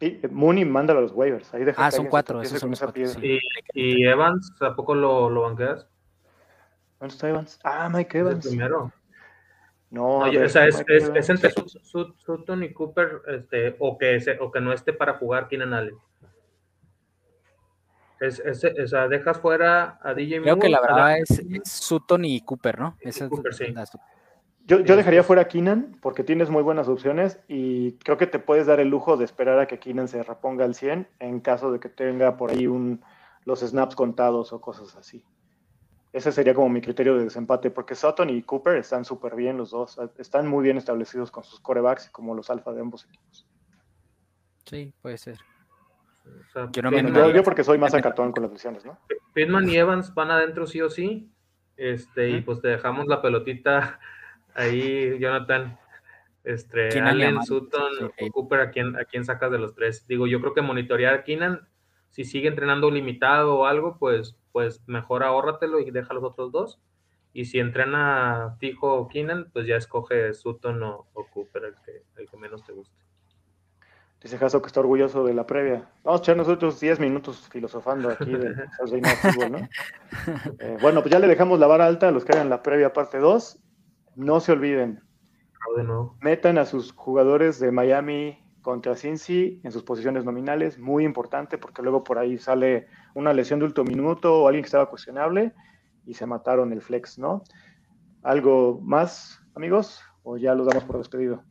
[0.00, 1.52] Y Mooney, mándalo a los waivers.
[1.54, 3.38] Ahí deja Ah, son cuatro, esos son los cuatro, sí.
[3.74, 5.86] y, y Evans, ¿tampoco lo, lo banqueas?
[7.00, 7.58] ¿Dónde está Evans?
[7.64, 8.46] Ah, Mike el Evans.
[8.46, 8.92] primero.
[9.90, 13.76] No, No, a yo- ver, o sea, es, entre Sut- Sut- Sutton y Cooper, este,
[13.78, 15.94] o, que se- o que no esté para jugar Keenan Allen.
[18.26, 22.24] Es, es- o sea, dejas fuera a DJ Creo que la verdad es, es Sutton
[22.24, 22.96] y Cooper, ¿no?
[23.00, 23.72] Y Esa es Cooper, sí.
[23.72, 23.84] la-
[24.66, 28.38] Yo, yo dejaría fuera a Keenan porque tienes muy buenas opciones y creo que te
[28.38, 31.70] puedes dar el lujo de esperar a que Keenan se reponga al 100 en caso
[31.70, 33.02] de que tenga por ahí un,
[33.44, 35.22] los snaps contados o cosas así.
[36.14, 39.70] Ese sería como mi criterio de desempate porque Sutton y Cooper están súper bien los
[39.72, 39.98] dos.
[40.16, 43.46] Están muy bien establecidos con sus corebacks y como los alfa de ambos equipos.
[44.64, 45.38] Sí, puede ser.
[46.24, 48.98] O sea, Yo no Pittman, yo, yo porque soy más acatón con las lesiones, ¿no?
[49.34, 51.30] Pittman y Evans van adentro sí o sí.
[51.76, 53.98] Este, y pues te dejamos la pelotita
[54.54, 55.78] ahí, Jonathan.
[56.44, 58.26] Este, Allen, Sutton sí.
[58.26, 60.06] o Cooper, ¿a quién, ¿a quién sacas de los tres?
[60.06, 61.66] Digo, yo creo que monitorear a Keenan,
[62.10, 66.80] si sigue entrenando limitado o algo, pues, pues mejor ahórratelo y deja los otros dos.
[67.32, 72.28] Y si entrena fijo Keenan, pues ya escoge Sutton o, o Cooper, el que, el
[72.28, 73.03] que menos te guste.
[74.24, 75.86] Dice Jaso que está orgulloso de la previa.
[76.02, 78.54] Vamos a echar nosotros 10 minutos filosofando aquí de
[79.22, 79.58] Football, ¿no?
[80.60, 82.94] Eh, bueno, pues ya le dejamos la vara alta a los que hagan la previa
[82.94, 83.60] parte 2.
[84.16, 85.02] No se olviden,
[86.22, 91.82] metan a sus jugadores de Miami contra Cincy en sus posiciones nominales, muy importante porque
[91.82, 95.52] luego por ahí sale una lesión de último minuto o alguien que estaba cuestionable
[96.06, 97.42] y se mataron el flex, ¿no?
[98.22, 100.02] ¿Algo más, amigos?
[100.22, 101.44] ¿O ya los damos por despedido?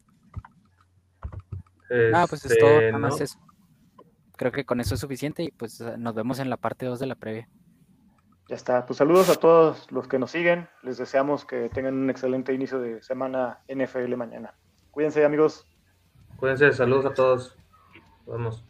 [2.13, 3.23] Ah, pues es Este, todo, nada más ¿no?
[3.23, 3.39] eso.
[4.35, 7.05] Creo que con eso es suficiente y pues nos vemos en la parte 2 de
[7.05, 7.47] la previa.
[8.49, 8.85] Ya está.
[8.85, 10.67] Pues saludos a todos los que nos siguen.
[10.81, 14.55] Les deseamos que tengan un excelente inicio de semana NFL mañana.
[14.91, 15.65] Cuídense, amigos.
[16.37, 17.57] Cuídense, saludos a todos.
[18.25, 18.65] Nos vemos.